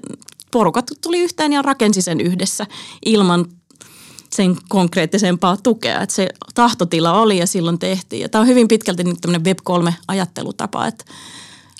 porukat 0.51 0.85
tuli 1.01 1.19
yhteen 1.19 1.53
ja 1.53 1.61
rakensi 1.61 2.01
sen 2.01 2.21
yhdessä 2.21 2.65
ilman 3.05 3.45
sen 4.33 4.57
konkreettisempaa 4.69 5.57
tukea. 5.57 6.01
Että 6.01 6.15
se 6.15 6.29
tahtotila 6.55 7.19
oli 7.21 7.37
ja 7.37 7.47
silloin 7.47 7.79
tehtiin. 7.79 8.21
Ja 8.21 8.29
tämä 8.29 8.41
on 8.41 8.47
hyvin 8.47 8.67
pitkälti 8.67 9.03
nyt 9.03 9.17
tämmöinen 9.21 9.55
Web3-ajattelutapa, 9.55 10.87
että 10.87 11.05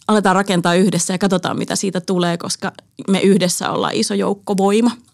aletaan 0.08 0.36
rakentaa 0.36 0.76
yhdessä 0.76 1.14
ja 1.14 1.18
katsotaan, 1.18 1.58
mitä 1.58 1.76
siitä 1.76 2.02
tulee, 2.02 2.38
koska 2.38 2.72
me 3.08 3.20
yhdessä 3.20 3.72
ollaan 3.72 3.96
iso 3.96 4.14
joukko 4.14 4.58
voima– 4.58 4.92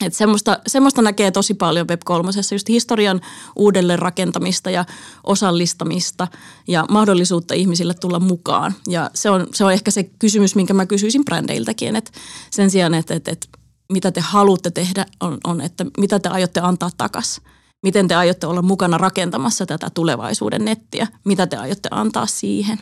et 0.00 0.14
semmoista, 0.14 0.58
semmoista 0.66 1.02
näkee 1.02 1.30
tosi 1.30 1.54
paljon 1.54 1.86
Web3, 1.86 2.52
just 2.52 2.68
historian 2.68 3.20
uudelleen 3.56 3.98
rakentamista 3.98 4.70
ja 4.70 4.84
osallistamista 5.24 6.28
ja 6.68 6.86
mahdollisuutta 6.90 7.54
ihmisille 7.54 7.94
tulla 7.94 8.20
mukaan. 8.20 8.74
Ja 8.88 9.10
se 9.14 9.30
on, 9.30 9.46
se 9.54 9.64
on 9.64 9.72
ehkä 9.72 9.90
se 9.90 10.04
kysymys, 10.04 10.54
minkä 10.54 10.74
mä 10.74 10.86
kysyisin 10.86 11.24
brändeiltäkin, 11.24 11.96
että 11.96 12.10
sen 12.50 12.70
sijaan, 12.70 12.94
että, 12.94 13.14
että, 13.14 13.30
että 13.30 13.46
mitä 13.92 14.12
te 14.12 14.20
haluatte 14.20 14.70
tehdä, 14.70 15.06
on, 15.20 15.38
on, 15.44 15.60
että 15.60 15.86
mitä 15.98 16.18
te 16.18 16.28
aiotte 16.28 16.60
antaa 16.60 16.90
takaisin. 16.96 17.44
Miten 17.82 18.08
te 18.08 18.14
aiotte 18.14 18.46
olla 18.46 18.62
mukana 18.62 18.98
rakentamassa 18.98 19.66
tätä 19.66 19.90
tulevaisuuden 19.90 20.64
nettiä? 20.64 21.06
Mitä 21.24 21.46
te 21.46 21.56
aiotte 21.56 21.88
antaa 21.92 22.26
siihen? 22.26 22.78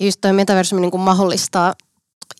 Just 0.00 0.20
toi 0.20 0.32
metaversumi 0.32 0.80
niin 0.80 1.00
mahdollistaa 1.00 1.74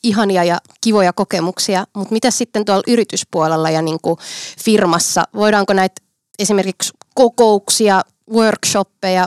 ihania 0.03 0.45
ja 0.45 0.59
kivoja 0.81 1.13
kokemuksia, 1.13 1.87
mutta 1.97 2.13
mitä 2.13 2.31
sitten 2.31 2.65
tuolla 2.65 2.83
yrityspuolella 2.87 3.71
ja 3.71 3.83
niin 3.83 3.99
kuin 4.03 4.17
firmassa, 4.65 5.25
voidaanko 5.35 5.73
näitä 5.73 6.03
esimerkiksi 6.39 6.93
kokouksia, 7.15 8.03
workshoppeja, 8.33 9.27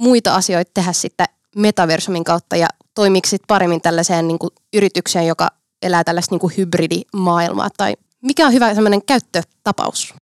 muita 0.00 0.34
asioita 0.34 0.70
tehdä 0.74 0.92
sitten 0.92 1.26
metaversumin 1.56 2.24
kautta? 2.24 2.56
Ja 2.56 2.68
toimiksi 2.94 3.36
paremmin 3.48 3.80
tällaiseen 3.80 4.28
niin 4.28 4.38
kuin 4.38 4.50
yritykseen, 4.76 5.26
joka 5.26 5.48
elää 5.82 6.04
tällaista 6.04 6.34
niin 6.34 6.40
kuin 6.40 6.54
hybridimaailmaa? 6.56 7.68
Tai 7.76 7.96
mikä 8.22 8.46
on 8.46 8.52
hyvä 8.52 8.74
semmoinen 8.74 9.02
käyttötapaus? 9.04 10.14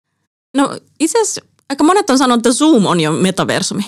No 0.57 0.79
itse 1.01 1.20
asiassa 1.20 1.40
aika 1.70 1.85
monet 1.85 2.11
on 2.11 2.18
sanonut, 2.18 2.47
että 2.47 2.59
Zoom 2.59 2.87
on 2.87 3.01
jo 3.01 3.12
metaversumi, 3.12 3.85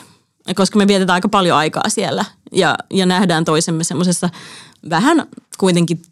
koska 0.54 0.78
me 0.78 0.86
vietetään 0.86 1.14
aika 1.14 1.28
paljon 1.28 1.56
aikaa 1.56 1.88
siellä 1.88 2.24
ja, 2.52 2.78
ja 2.90 3.06
nähdään 3.06 3.44
toisemme 3.44 3.84
semmoisessa 3.84 4.30
vähän 4.90 5.26
kuitenkin 5.58 6.02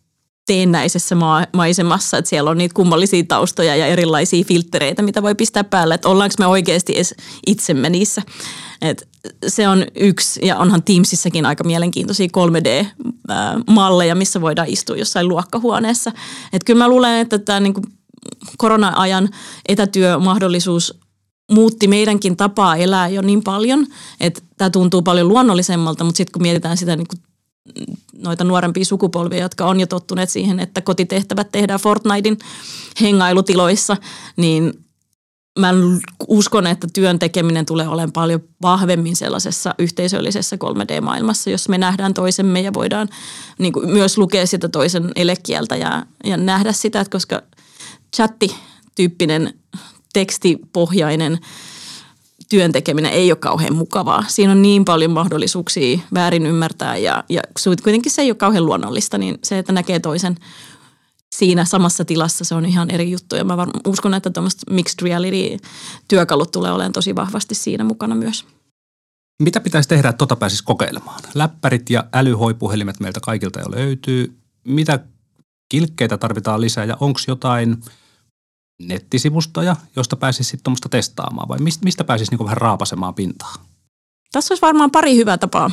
teennäisessä 0.46 1.14
maa, 1.14 1.46
maisemassa, 1.52 2.18
että 2.18 2.28
siellä 2.28 2.50
on 2.50 2.58
niitä 2.58 2.74
kummallisia 2.74 3.24
taustoja 3.28 3.76
ja 3.76 3.86
erilaisia 3.86 4.44
filtreitä, 4.44 5.02
mitä 5.02 5.22
voi 5.22 5.34
pistää 5.34 5.64
päälle, 5.64 5.94
että 5.94 6.08
ollaanko 6.08 6.34
me 6.38 6.46
oikeasti 6.46 6.94
edes 6.96 7.14
itsemme 7.46 7.90
niissä. 7.90 8.22
Et 8.82 9.08
se 9.46 9.68
on 9.68 9.86
yksi, 9.94 10.46
ja 10.46 10.56
onhan 10.56 10.82
Teamsissakin 10.82 11.46
aika 11.46 11.64
mielenkiintoisia 11.64 12.26
3D-malleja, 12.26 14.14
missä 14.14 14.40
voidaan 14.40 14.68
istua 14.68 14.96
jossain 14.96 15.28
luokkahuoneessa. 15.28 16.12
Et 16.52 16.64
kyllä 16.64 16.78
mä 16.78 16.88
luulen, 16.88 17.20
että 17.20 17.38
tämä 17.38 17.60
niinku 17.60 17.82
korona-ajan 18.58 19.28
etätyömahdollisuus 19.68 21.00
muutti 21.52 21.88
meidänkin 21.88 22.36
tapaa 22.36 22.76
elää 22.76 23.08
jo 23.08 23.22
niin 23.22 23.42
paljon, 23.42 23.86
että 24.20 24.40
tämä 24.56 24.70
tuntuu 24.70 25.02
paljon 25.02 25.28
luonnollisemmalta, 25.28 26.04
mutta 26.04 26.16
sitten 26.16 26.32
kun 26.32 26.42
mietitään 26.42 26.76
sitä 26.76 26.96
niin 26.96 27.06
kuin 27.08 27.20
noita 28.18 28.44
nuorempia 28.44 28.84
sukupolvia, 28.84 29.38
jotka 29.38 29.66
on 29.66 29.80
jo 29.80 29.86
tottuneet 29.86 30.30
siihen, 30.30 30.60
että 30.60 30.80
kotitehtävät 30.80 31.52
tehdään 31.52 31.80
Fortnitein 31.80 32.38
hengailutiloissa, 33.00 33.96
niin 34.36 34.84
mä 35.58 35.74
uskon, 36.28 36.66
että 36.66 36.86
työn 36.92 37.18
tekeminen 37.18 37.66
tulee 37.66 37.88
olemaan 37.88 38.12
paljon 38.12 38.40
vahvemmin 38.62 39.16
sellaisessa 39.16 39.74
yhteisöllisessä 39.78 40.56
3D-maailmassa, 40.56 41.50
jossa 41.50 41.70
me 41.70 41.78
nähdään 41.78 42.14
toisemme 42.14 42.60
ja 42.60 42.74
voidaan 42.74 43.08
niin 43.58 43.72
kuin 43.72 43.90
myös 43.90 44.18
lukea 44.18 44.46
sitä 44.46 44.68
toisen 44.68 45.10
elekieltä 45.16 45.76
ja, 45.76 46.06
ja 46.24 46.36
nähdä 46.36 46.72
sitä, 46.72 47.00
että 47.00 47.10
koska 47.10 47.42
chatti-tyyppinen 48.16 49.54
tekstipohjainen 50.14 51.38
työn 52.48 52.72
tekeminen 52.72 53.12
ei 53.12 53.32
ole 53.32 53.36
kauhean 53.36 53.74
mukavaa. 53.74 54.24
Siinä 54.28 54.52
on 54.52 54.62
niin 54.62 54.84
paljon 54.84 55.10
mahdollisuuksia 55.10 55.98
väärin 56.14 56.46
ymmärtää 56.46 56.96
ja, 56.96 57.24
ja 57.28 57.42
kuitenkin 57.82 58.12
se 58.12 58.22
ei 58.22 58.30
ole 58.30 58.34
kauhean 58.34 58.66
luonnollista, 58.66 59.18
niin 59.18 59.38
se, 59.44 59.58
että 59.58 59.72
näkee 59.72 60.00
toisen 60.00 60.36
siinä 61.34 61.64
samassa 61.64 62.04
tilassa 62.04 62.44
se 62.44 62.54
on 62.54 62.66
ihan 62.66 62.90
eri 62.90 63.10
juttu. 63.10 63.36
Ja 63.36 63.44
mä 63.44 63.56
var, 63.56 63.68
uskon, 63.86 64.14
että 64.14 64.30
tuommoista 64.30 64.72
mixed 64.72 65.02
reality-työkalut 65.02 66.50
tulee 66.50 66.72
olemaan 66.72 66.92
tosi 66.92 67.14
vahvasti 67.14 67.54
siinä 67.54 67.84
mukana 67.84 68.14
myös. 68.14 68.44
Mitä 69.42 69.60
pitäisi 69.60 69.88
tehdä, 69.88 70.08
että 70.08 70.18
tota 70.18 70.36
pääsisi 70.36 70.64
kokeilemaan? 70.64 71.20
Läppärit 71.34 71.90
ja 71.90 72.04
älyhoipuhelimet 72.12 73.00
meiltä 73.00 73.20
kaikilta 73.20 73.60
jo 73.60 73.70
löytyy. 73.70 74.38
Mitä 74.64 74.98
kilkkeitä 75.68 76.18
tarvitaan 76.18 76.60
lisää 76.60 76.84
ja 76.84 76.96
onko 77.00 77.20
jotain 77.28 77.76
nettisivustoja, 78.82 79.76
josta 79.96 80.16
pääsisi 80.16 80.50
sitten 80.50 80.64
tuommoista 80.64 80.88
testaamaan 80.88 81.48
vai 81.48 81.58
mistä 81.84 82.04
pääsisi 82.04 82.30
niinku 82.30 82.44
vähän 82.44 82.56
raapasemaan 82.56 83.14
pintaa? 83.14 83.54
Tässä 84.32 84.52
olisi 84.52 84.62
varmaan 84.62 84.90
pari 84.90 85.16
hyvää 85.16 85.38
tapaa 85.38 85.70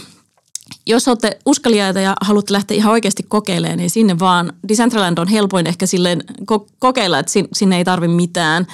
jos 0.86 1.08
olette 1.08 1.40
uskaliaita 1.46 2.00
ja 2.00 2.16
haluatte 2.22 2.54
lähteä 2.54 2.78
ihan 2.78 2.92
oikeasti 2.92 3.24
kokeilemaan, 3.24 3.78
niin 3.78 3.90
sinne 3.90 4.20
vaan. 4.20 4.54
Decentraland 4.68 5.18
on 5.18 5.28
helpoin 5.28 5.68
ehkä 5.68 5.86
silleen 5.86 6.24
kokeilla, 6.80 7.20
että 7.20 7.32
sinne 7.54 7.78
ei 7.78 7.86
tarvi 7.86 8.08
mitään 8.08 8.68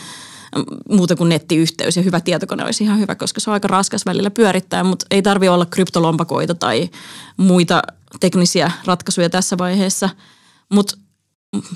muuta 0.90 1.16
kuin 1.16 1.30
nettiyhteys 1.30 1.98
ja 1.98 2.04
hyvä 2.04 2.20
tietokone 2.20 2.66
olisi 2.66 2.84
ihan 2.84 3.00
hyvä, 3.00 3.16
koska 3.16 3.40
se 3.40 3.50
on 3.50 3.54
aika 3.54 3.68
raskas 3.68 4.06
välillä 4.06 4.32
pyörittää, 4.32 4.84
mutta 4.84 5.06
ei 5.12 5.22
tarvi 5.22 5.48
olla 5.48 5.66
kryptolompakoita 5.66 6.56
tai 6.56 6.90
muita 7.38 7.82
teknisiä 8.20 8.72
ratkaisuja 8.86 9.30
tässä 9.30 9.58
vaiheessa. 9.58 10.10
Mutta 10.70 10.98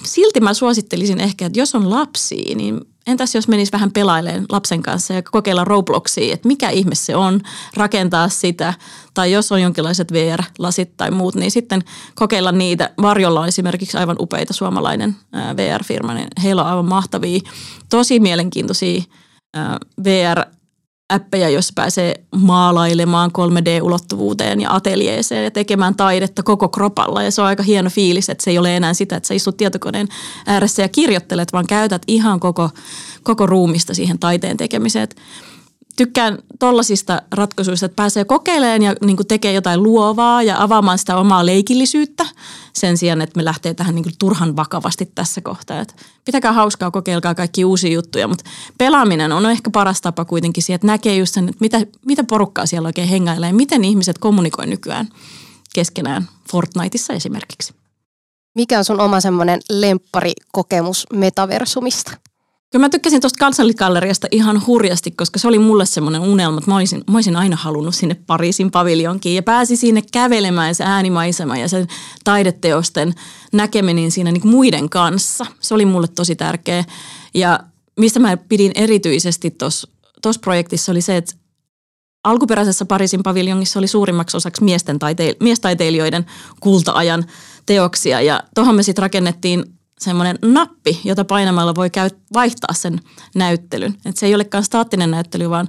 silti 0.03 0.39
mä 0.39 0.53
suosittelisin 0.53 1.21
ehkä, 1.21 1.45
että 1.45 1.59
jos 1.59 1.75
on 1.75 1.89
lapsia, 1.89 2.55
niin 2.55 2.81
entäs 3.07 3.35
jos 3.35 3.47
menisi 3.47 3.71
vähän 3.71 3.91
pelailemaan 3.91 4.45
lapsen 4.49 4.81
kanssa 4.81 5.13
ja 5.13 5.21
kokeilla 5.21 5.63
Robloxia, 5.63 6.33
että 6.33 6.47
mikä 6.47 6.69
ihme 6.69 6.95
se 6.95 7.15
on, 7.15 7.41
rakentaa 7.77 8.29
sitä, 8.29 8.73
tai 9.13 9.31
jos 9.31 9.51
on 9.51 9.61
jonkinlaiset 9.61 10.13
VR-lasit 10.13 10.97
tai 10.97 11.11
muut, 11.11 11.35
niin 11.35 11.51
sitten 11.51 11.83
kokeilla 12.15 12.51
niitä. 12.51 12.89
Varjolla 13.01 13.41
on 13.41 13.47
esimerkiksi 13.47 13.97
aivan 13.97 14.15
upeita 14.19 14.53
suomalainen 14.53 15.15
VR-firma, 15.33 16.13
niin 16.13 16.27
heillä 16.43 16.63
on 16.63 16.69
aivan 16.69 16.85
mahtavia, 16.85 17.39
tosi 17.89 18.19
mielenkiintoisia 18.19 19.01
VR 20.03 20.45
appeja, 21.11 21.49
jos 21.49 21.71
pääsee 21.75 22.15
maalailemaan 22.35 23.31
3D-ulottuvuuteen 23.31 24.61
ja 24.61 24.75
ateljeeseen 24.75 25.43
ja 25.43 25.51
tekemään 25.51 25.95
taidetta 25.95 26.43
koko 26.43 26.69
kropalla. 26.69 27.23
Ja 27.23 27.31
se 27.31 27.41
on 27.41 27.47
aika 27.47 27.63
hieno 27.63 27.89
fiilis, 27.89 28.29
että 28.29 28.43
se 28.43 28.51
ei 28.51 28.57
ole 28.57 28.75
enää 28.75 28.93
sitä, 28.93 29.15
että 29.15 29.27
sä 29.27 29.33
istut 29.33 29.57
tietokoneen 29.57 30.07
ääressä 30.45 30.81
ja 30.81 30.89
kirjoittelet, 30.89 31.53
vaan 31.53 31.67
käytät 31.67 32.01
ihan 32.07 32.39
koko, 32.39 32.69
koko 33.23 33.45
ruumista 33.45 33.93
siihen 33.93 34.19
taiteen 34.19 34.57
tekemiseen 34.57 35.07
tykkään 35.95 36.37
tollasista 36.59 37.21
ratkaisuista, 37.31 37.85
että 37.85 37.95
pääsee 37.95 38.25
kokeilemaan 38.25 38.81
ja 38.81 38.95
niin 39.05 39.17
tekee 39.27 39.53
jotain 39.53 39.83
luovaa 39.83 40.43
ja 40.43 40.63
avaamaan 40.63 40.97
sitä 40.97 41.17
omaa 41.17 41.45
leikillisyyttä 41.45 42.25
sen 42.73 42.97
sijaan, 42.97 43.21
että 43.21 43.37
me 43.37 43.45
lähtee 43.45 43.73
tähän 43.73 43.95
niin 43.95 44.05
turhan 44.19 44.55
vakavasti 44.55 45.11
tässä 45.15 45.41
kohtaa. 45.41 45.79
Että 45.79 45.93
pitäkää 46.25 46.53
hauskaa, 46.53 46.91
kokeilkaa 46.91 47.35
kaikki 47.35 47.65
uusia 47.65 47.91
juttuja, 47.91 48.27
mutta 48.27 48.43
pelaaminen 48.77 49.31
on 49.31 49.45
ehkä 49.45 49.69
paras 49.69 50.01
tapa 50.01 50.25
kuitenkin 50.25 50.63
siihen, 50.63 50.75
että 50.75 50.87
näkee 50.87 51.17
just 51.17 51.33
sen, 51.33 51.49
että 51.49 51.57
mitä, 51.59 51.81
mitä 52.05 52.23
porukkaa 52.23 52.65
siellä 52.65 52.87
oikein 52.87 53.07
hengailee, 53.07 53.53
miten 53.53 53.83
ihmiset 53.83 54.17
kommunikoi 54.17 54.67
nykyään 54.67 55.09
keskenään 55.73 56.27
Fortniteissa 56.51 57.13
esimerkiksi. 57.13 57.73
Mikä 58.55 58.77
on 58.77 58.85
sun 58.85 58.99
oma 58.99 59.21
semmoinen 59.21 59.59
lempparikokemus 59.69 61.07
metaversumista? 61.13 62.11
Kyllä 62.71 62.85
mä 62.85 62.89
tykkäsin 62.89 63.21
tuosta 63.21 63.39
kansallisgalleriasta 63.39 64.27
ihan 64.31 64.67
hurjasti, 64.67 65.11
koska 65.11 65.39
se 65.39 65.47
oli 65.47 65.59
mulle 65.59 65.85
semmoinen 65.85 66.21
unelma, 66.21 66.57
että 66.57 66.71
mä 66.71 66.75
olisin, 66.75 67.03
mä 67.09 67.17
olisin 67.17 67.35
aina 67.35 67.55
halunnut 67.55 67.95
sinne 67.95 68.15
Pariisin 68.27 68.71
paviljonkiin 68.71 69.35
ja 69.35 69.43
pääsi 69.43 69.75
sinne 69.75 70.01
kävelemään 70.11 70.75
se 70.75 70.83
äänimaisema 70.83 71.57
ja 71.57 71.67
sen 71.67 71.87
taideteosten 72.23 73.13
näkeminen 73.53 74.11
siinä 74.11 74.31
niin 74.31 74.47
muiden 74.47 74.89
kanssa. 74.89 75.45
Se 75.59 75.73
oli 75.73 75.85
mulle 75.85 76.07
tosi 76.07 76.35
tärkeä 76.35 76.83
ja 77.33 77.59
mistä 77.99 78.19
mä 78.19 78.37
pidin 78.37 78.71
erityisesti 78.75 79.55
tuossa 80.21 80.39
projektissa 80.41 80.91
oli 80.91 81.01
se, 81.01 81.17
että 81.17 81.35
alkuperäisessä 82.23 82.85
Pariisin 82.85 83.23
paviljongissa 83.23 83.79
oli 83.79 83.87
suurimmaksi 83.87 84.37
osaksi 84.37 84.63
miesten 84.63 84.97
taiteil- 84.99 85.35
miestaiteilijoiden 85.39 86.25
kulta-ajan 86.59 87.25
teoksia 87.65 88.21
ja 88.21 88.43
tuohon 88.55 88.75
me 88.75 88.83
sitten 88.83 89.01
rakennettiin 89.01 89.80
semmoinen 90.01 90.39
nappi, 90.41 91.01
jota 91.03 91.25
painamalla 91.25 91.75
voi 91.75 91.89
käy, 91.89 92.09
vaihtaa 92.33 92.73
sen 92.73 92.99
näyttelyn. 93.35 93.97
Et 94.05 94.17
se 94.17 94.25
ei 94.25 94.35
olekaan 94.35 94.63
staattinen 94.63 95.11
näyttely, 95.11 95.49
vaan 95.49 95.67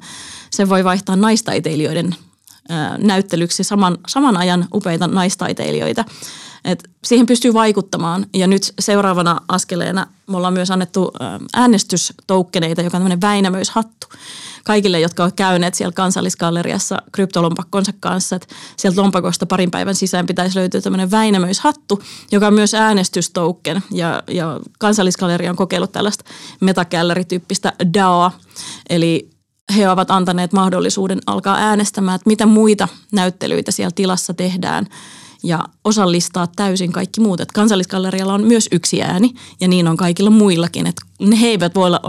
se 0.50 0.68
voi 0.68 0.84
vaihtaa 0.84 1.16
naistaiteilijoiden 1.16 2.16
ää, 2.68 2.98
näyttelyksi 2.98 3.64
saman, 3.64 3.98
saman 4.08 4.36
ajan 4.36 4.66
upeita 4.74 5.06
naistaiteilijoita. 5.06 6.04
Et 6.64 6.90
siihen 7.04 7.26
pystyy 7.26 7.54
vaikuttamaan 7.54 8.26
ja 8.34 8.46
nyt 8.46 8.74
seuraavana 8.78 9.40
askeleena 9.48 10.06
me 10.26 10.36
ollaan 10.36 10.52
myös 10.52 10.70
annettu 10.70 11.12
äänestystoukkeneita, 11.54 12.82
joka 12.82 12.96
on 12.96 13.00
tämmöinen 13.00 13.20
Väinämöishattu 13.20 14.06
kaikille, 14.64 15.01
jotka 15.01 15.22
ovat 15.22 15.37
käyneet 15.37 15.75
siellä 15.75 15.92
kansallisgalleriassa 15.92 17.03
kryptolompakkonsa 17.12 17.92
kanssa. 18.01 18.37
Että 18.37 18.55
sieltä 18.77 19.03
lompakosta 19.03 19.46
parin 19.46 19.70
päivän 19.70 19.94
sisään 19.94 20.27
pitäisi 20.27 20.59
löytyä 20.59 20.81
tämmöinen 20.81 21.11
Väinämöishattu, 21.11 22.03
joka 22.33 22.46
on 22.46 22.55
myös 22.55 22.75
äänestystoukken 22.75 23.83
ja, 23.90 24.22
ja 24.29 24.61
kansallisgalleria 24.79 25.51
on 25.51 25.57
kokeillut 25.57 25.92
tällaista 25.92 26.25
metagallery-tyyppistä 26.61 27.72
DAOa, 27.94 28.31
eli 28.90 29.31
he 29.77 29.90
ovat 29.90 30.11
antaneet 30.11 30.53
mahdollisuuden 30.53 31.18
alkaa 31.27 31.57
äänestämään, 31.57 32.16
että 32.16 32.31
mitä 32.31 32.46
muita 32.46 32.88
näyttelyitä 33.12 33.70
siellä 33.70 33.92
tilassa 33.94 34.35
tehdään– 34.35 34.87
ja 35.42 35.64
osallistaa 35.85 36.46
täysin 36.46 36.92
kaikki 36.92 37.20
muut. 37.20 37.40
Et 37.40 37.52
kansallisgallerialla 37.52 38.35
on 38.35 38.44
myös 38.44 38.68
yksi 38.72 39.02
ääni 39.02 39.35
ja 39.61 39.68
niin 39.68 39.88
on 39.88 39.96
kaikilla 39.96 40.31
muillakin. 40.31 40.87
Et 40.87 40.96
he 41.40 41.46
eivät 41.46 41.74
voi 41.74 41.87
olla, 41.87 42.00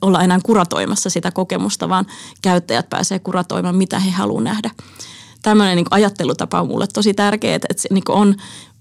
olla 0.00 0.22
enää 0.22 0.38
kuratoimassa 0.42 1.10
sitä 1.10 1.30
kokemusta, 1.30 1.88
vaan 1.88 2.06
käyttäjät 2.42 2.90
pääsee 2.90 3.18
kuratoimaan, 3.18 3.76
mitä 3.76 3.98
he 3.98 4.10
haluavat 4.10 4.44
nähdä. 4.44 4.70
Tämmöinen 5.42 5.76
niin 5.76 5.86
ajattelutapa 5.90 6.60
on 6.60 6.68
mulle 6.68 6.86
tosi 6.86 7.14
tärkeää, 7.14 7.54
että 7.54 7.82
se 7.82 7.88
niin 7.92 8.04
on 8.08 8.34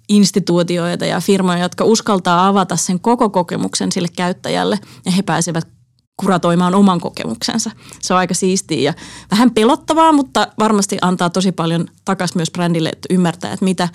instituutioita 0.10 1.06
ja 1.06 1.22
firmoja, 1.22 1.60
jotka 1.60 1.84
uskaltaa 1.84 2.48
avata 2.48 2.76
sen 2.76 3.00
koko 3.00 3.30
kokemuksen 3.30 3.91
sille 3.91 4.08
käyttäjälle 4.15 4.80
ja 5.06 5.12
he 5.12 5.22
pääsevät 5.22 5.77
kuratoimaan 6.17 6.75
oman 6.75 6.99
kokemuksensa. 6.99 7.71
Se 8.01 8.13
on 8.13 8.19
aika 8.19 8.34
siistiä 8.34 8.82
ja 8.82 8.93
vähän 9.32 9.51
pelottavaa, 9.51 10.12
mutta 10.12 10.47
varmasti 10.60 10.97
antaa 11.01 11.30
tosi 11.30 11.51
paljon 11.51 11.88
takas 12.06 12.36
myös 12.36 12.51
brändille, 12.51 12.89
että 12.89 13.08
ymmärtää, 13.10 13.53
että 13.53 13.65
mitä, 13.65 13.89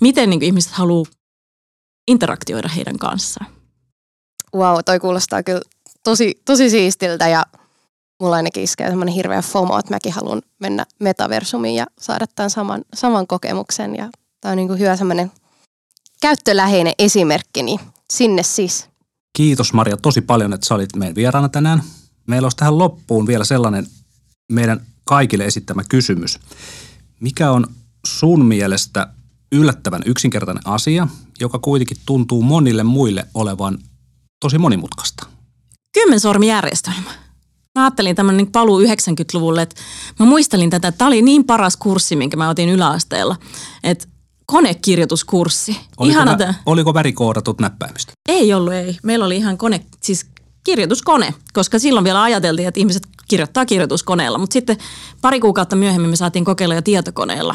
miten 0.00 0.30
niin 0.30 0.42
ihmiset 0.42 0.72
haluaa 0.72 1.10
interaktioida 2.08 2.68
heidän 2.68 2.98
kanssaan. 2.98 3.50
Wow, 4.54 4.78
toi 4.84 5.00
kuulostaa 5.00 5.42
kyllä 5.42 5.60
tosi, 6.04 6.42
tosi 6.44 6.70
siistiltä 6.70 7.28
ja 7.28 7.46
mulla 8.20 8.36
ainakin 8.36 8.62
iskee 8.62 8.88
semmoinen 8.88 9.14
hirveä 9.14 9.42
FOMO, 9.42 9.78
että 9.78 9.94
mäkin 9.94 10.12
haluan 10.12 10.42
mennä 10.60 10.86
metaversumiin 10.98 11.74
ja 11.74 11.86
saada 11.98 12.26
tämän 12.34 12.50
saman, 12.50 12.82
saman 12.94 13.26
kokemuksen. 13.26 13.96
Ja 13.96 14.10
tämä 14.40 14.52
on 14.52 14.56
niin 14.56 14.68
kuin 14.68 14.78
hyvä 14.78 14.96
semmoinen 14.96 15.32
käyttöläheinen 16.20 16.94
esimerkki, 16.98 17.62
niin 17.62 17.80
sinne 18.10 18.42
siis. 18.42 18.91
Kiitos 19.36 19.72
Maria 19.72 19.96
tosi 19.96 20.20
paljon, 20.20 20.52
että 20.52 20.66
sä 20.66 20.74
olit 20.74 20.96
meidän 20.96 21.14
vieraana 21.14 21.48
tänään. 21.48 21.82
Meillä 22.26 22.46
olisi 22.46 22.56
tähän 22.56 22.78
loppuun 22.78 23.26
vielä 23.26 23.44
sellainen 23.44 23.86
meidän 24.52 24.80
kaikille 25.04 25.44
esittämä 25.44 25.82
kysymys. 25.88 26.38
Mikä 27.20 27.50
on 27.50 27.66
sun 28.06 28.44
mielestä 28.44 29.06
yllättävän 29.52 30.02
yksinkertainen 30.06 30.62
asia, 30.66 31.08
joka 31.40 31.58
kuitenkin 31.58 31.96
tuntuu 32.06 32.42
monille 32.42 32.82
muille 32.82 33.26
olevan 33.34 33.78
tosi 34.40 34.58
monimutkaista? 34.58 35.26
Kymmensormijärjestelmä. 35.92 37.10
Mä 37.74 37.84
ajattelin 37.84 38.16
tämmöinen 38.16 38.36
niin 38.36 38.52
paluu 38.52 38.80
90-luvulle, 38.80 39.62
että 39.62 39.76
mä 40.18 40.26
muistelin 40.26 40.70
tätä, 40.70 40.92
tämä 40.92 41.08
oli 41.08 41.22
niin 41.22 41.44
paras 41.44 41.76
kurssi, 41.76 42.16
minkä 42.16 42.36
mä 42.36 42.48
otin 42.48 42.68
yläasteella, 42.68 43.36
että 43.84 44.08
konekirjoituskurssi. 44.52 45.76
Oliko, 45.96 46.12
Ihana 46.12 46.38
vä, 46.38 46.54
oliko 46.66 46.94
värikoodatut 46.94 47.60
näppäimistä? 47.60 48.12
Ei 48.28 48.54
ollut, 48.54 48.72
ei. 48.72 48.96
Meillä 49.02 49.24
oli 49.24 49.36
ihan 49.36 49.58
kone, 49.58 49.80
siis 50.00 50.26
kirjoituskone, 50.64 51.34
koska 51.52 51.78
silloin 51.78 52.04
vielä 52.04 52.22
ajateltiin, 52.22 52.68
että 52.68 52.80
ihmiset 52.80 53.02
kirjoittaa 53.28 53.66
kirjoituskoneella, 53.66 54.38
mutta 54.38 54.52
sitten 54.52 54.76
pari 55.20 55.40
kuukautta 55.40 55.76
myöhemmin 55.76 56.10
me 56.10 56.16
saatiin 56.16 56.44
kokeilla 56.44 56.74
jo 56.74 56.82
tietokoneella. 56.82 57.54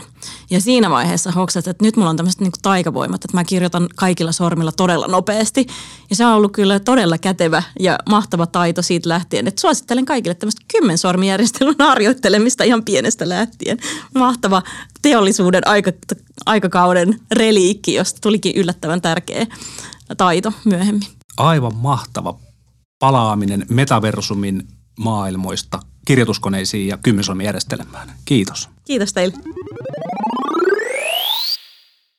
Ja 0.50 0.62
siinä 0.62 0.89
vaiheessa 0.89 1.32
hoksat, 1.32 1.67
että 1.67 1.86
nyt 1.86 1.96
mulla 1.96 2.10
on 2.10 2.17
tämmöiset 2.17 2.41
niin 2.41 2.52
taikavoimat, 2.62 3.26
että 3.26 3.38
mä 3.38 3.43
kirjoitan 3.43 3.88
kaikilla 3.96 4.32
sormilla 4.32 4.72
todella 4.72 5.08
nopeasti. 5.08 5.67
Ja 6.10 6.15
se 6.15 6.26
on 6.26 6.34
ollut 6.34 6.52
kyllä 6.52 6.80
todella 6.80 7.17
kätevä 7.17 7.63
ja 7.80 8.00
mahtava 8.10 8.46
taito 8.46 8.82
siitä 8.82 9.10
lähtien, 9.10 9.48
että 9.48 9.62
suosittelen 9.62 10.06
kaikille 10.06 10.36
tämmöistä 10.36 10.62
kymmensormijärjestelmän 10.72 11.76
harjoittelemista 11.80 12.63
ihan 12.63 12.84
pienestä 12.84 13.30
lähtien. 13.30 13.78
Mahtava 14.15 14.62
teollisuuden 15.02 15.67
aika, 15.67 15.91
aikakauden 16.46 17.20
reliikki, 17.32 17.93
josta 17.93 18.20
tulikin 18.22 18.56
yllättävän 18.56 19.02
tärkeä 19.02 19.46
taito 20.17 20.54
myöhemmin. 20.65 21.08
Aivan 21.38 21.76
mahtava 21.76 22.46
palaaminen 22.99 23.65
metaversumin 23.69 24.67
maailmoista 24.99 25.79
kirjoituskoneisiin 26.05 26.88
ja 26.88 26.97
kymmensolmijärjestelmään. 26.97 28.13
Kiitos. 28.25 28.69
Kiitos 28.86 29.13
teille. 29.13 29.38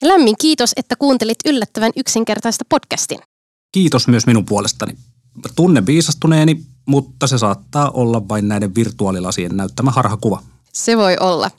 Lämmin 0.02 0.34
kiitos, 0.40 0.72
että 0.76 0.96
kuuntelit 0.96 1.38
yllättävän 1.46 1.92
yksinkertaista 1.96 2.64
podcastin. 2.68 3.18
Kiitos 3.72 4.08
myös 4.08 4.26
minun 4.26 4.44
puolestani. 4.46 4.92
Tunnen 5.56 5.86
viisastuneeni, 5.86 6.62
mutta 6.86 7.26
se 7.26 7.38
saattaa 7.38 7.90
olla 7.90 8.28
vain 8.28 8.48
näiden 8.48 8.74
virtuaalilasien 8.74 9.56
näyttämä 9.56 9.90
harhakuva. 9.90 10.42
Se 10.72 10.96
voi 10.96 11.16
olla. 11.20 11.50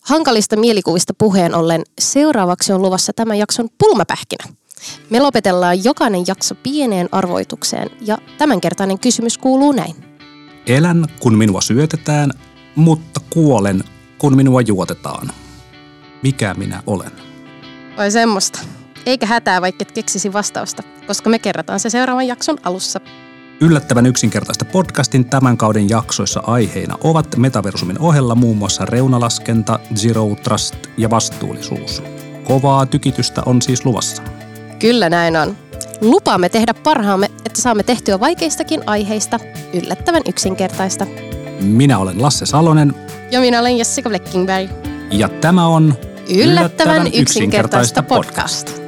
Hankalista 0.00 0.56
mielikuvista 0.56 1.14
puheen 1.18 1.54
ollen 1.54 1.82
seuraavaksi 2.00 2.72
on 2.72 2.82
luvassa 2.82 3.12
tämän 3.12 3.38
jakson 3.38 3.68
pulmapähkinä. 3.78 4.44
Me 5.10 5.20
lopetellaan 5.20 5.84
jokainen 5.84 6.24
jakso 6.26 6.54
pieneen 6.54 7.08
arvoitukseen 7.12 7.90
ja 8.00 8.18
tämänkertainen 8.38 8.98
kysymys 8.98 9.38
kuuluu 9.38 9.72
näin. 9.72 9.94
Elän, 10.66 11.06
kun 11.20 11.38
minua 11.38 11.60
syötetään, 11.60 12.30
mutta 12.74 13.20
kuolen, 13.30 13.84
kun 14.18 14.36
minua 14.36 14.60
juotetaan. 14.60 15.30
Mikä 16.22 16.54
minä 16.54 16.82
olen? 16.86 17.12
Vai 17.96 18.10
semmoista. 18.10 18.60
Eikä 19.06 19.26
hätää, 19.26 19.60
vaikka 19.60 19.82
et 19.82 19.92
keksisi 19.92 20.32
vastausta, 20.32 20.82
koska 21.06 21.30
me 21.30 21.38
kerrataan 21.38 21.80
se 21.80 21.90
seuraavan 21.90 22.26
jakson 22.26 22.58
alussa. 22.62 23.00
Yllättävän 23.60 24.06
yksinkertaista 24.06 24.64
podcastin 24.64 25.24
tämän 25.24 25.56
kauden 25.56 25.88
jaksoissa 25.88 26.40
aiheina 26.46 26.98
ovat 27.04 27.36
Metaversumin 27.36 27.98
ohella 27.98 28.34
muun 28.34 28.56
muassa 28.56 28.84
reunalaskenta, 28.84 29.78
zero 29.94 30.36
trust 30.42 30.74
ja 30.96 31.10
vastuullisuus. 31.10 32.02
Kovaa 32.44 32.86
tykitystä 32.86 33.42
on 33.46 33.62
siis 33.62 33.84
luvassa. 33.84 34.22
Kyllä 34.78 35.10
näin 35.10 35.36
on. 35.36 35.56
Lupaamme 36.00 36.48
tehdä 36.48 36.74
parhaamme, 36.74 37.26
että 37.26 37.62
saamme 37.62 37.82
tehtyä 37.82 38.20
vaikeistakin 38.20 38.82
aiheista 38.86 39.38
yllättävän 39.74 40.22
yksinkertaista. 40.28 41.06
Minä 41.60 41.98
olen 41.98 42.22
Lasse 42.22 42.46
Salonen. 42.46 42.94
Ja 43.30 43.40
minä 43.40 43.60
olen 43.60 43.78
Jessica 43.78 44.08
Bleckingberg. 44.08 44.70
Ja 45.10 45.28
tämä 45.28 45.66
on 45.66 45.94
Yllättävän, 46.34 46.96
yllättävän 46.96 47.06
yksinkertaista 47.14 48.02
podcast. 48.02 48.80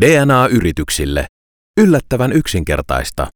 DNA-yrityksille. 0.00 1.26
Yllättävän 1.80 2.32
yksinkertaista. 2.32 3.26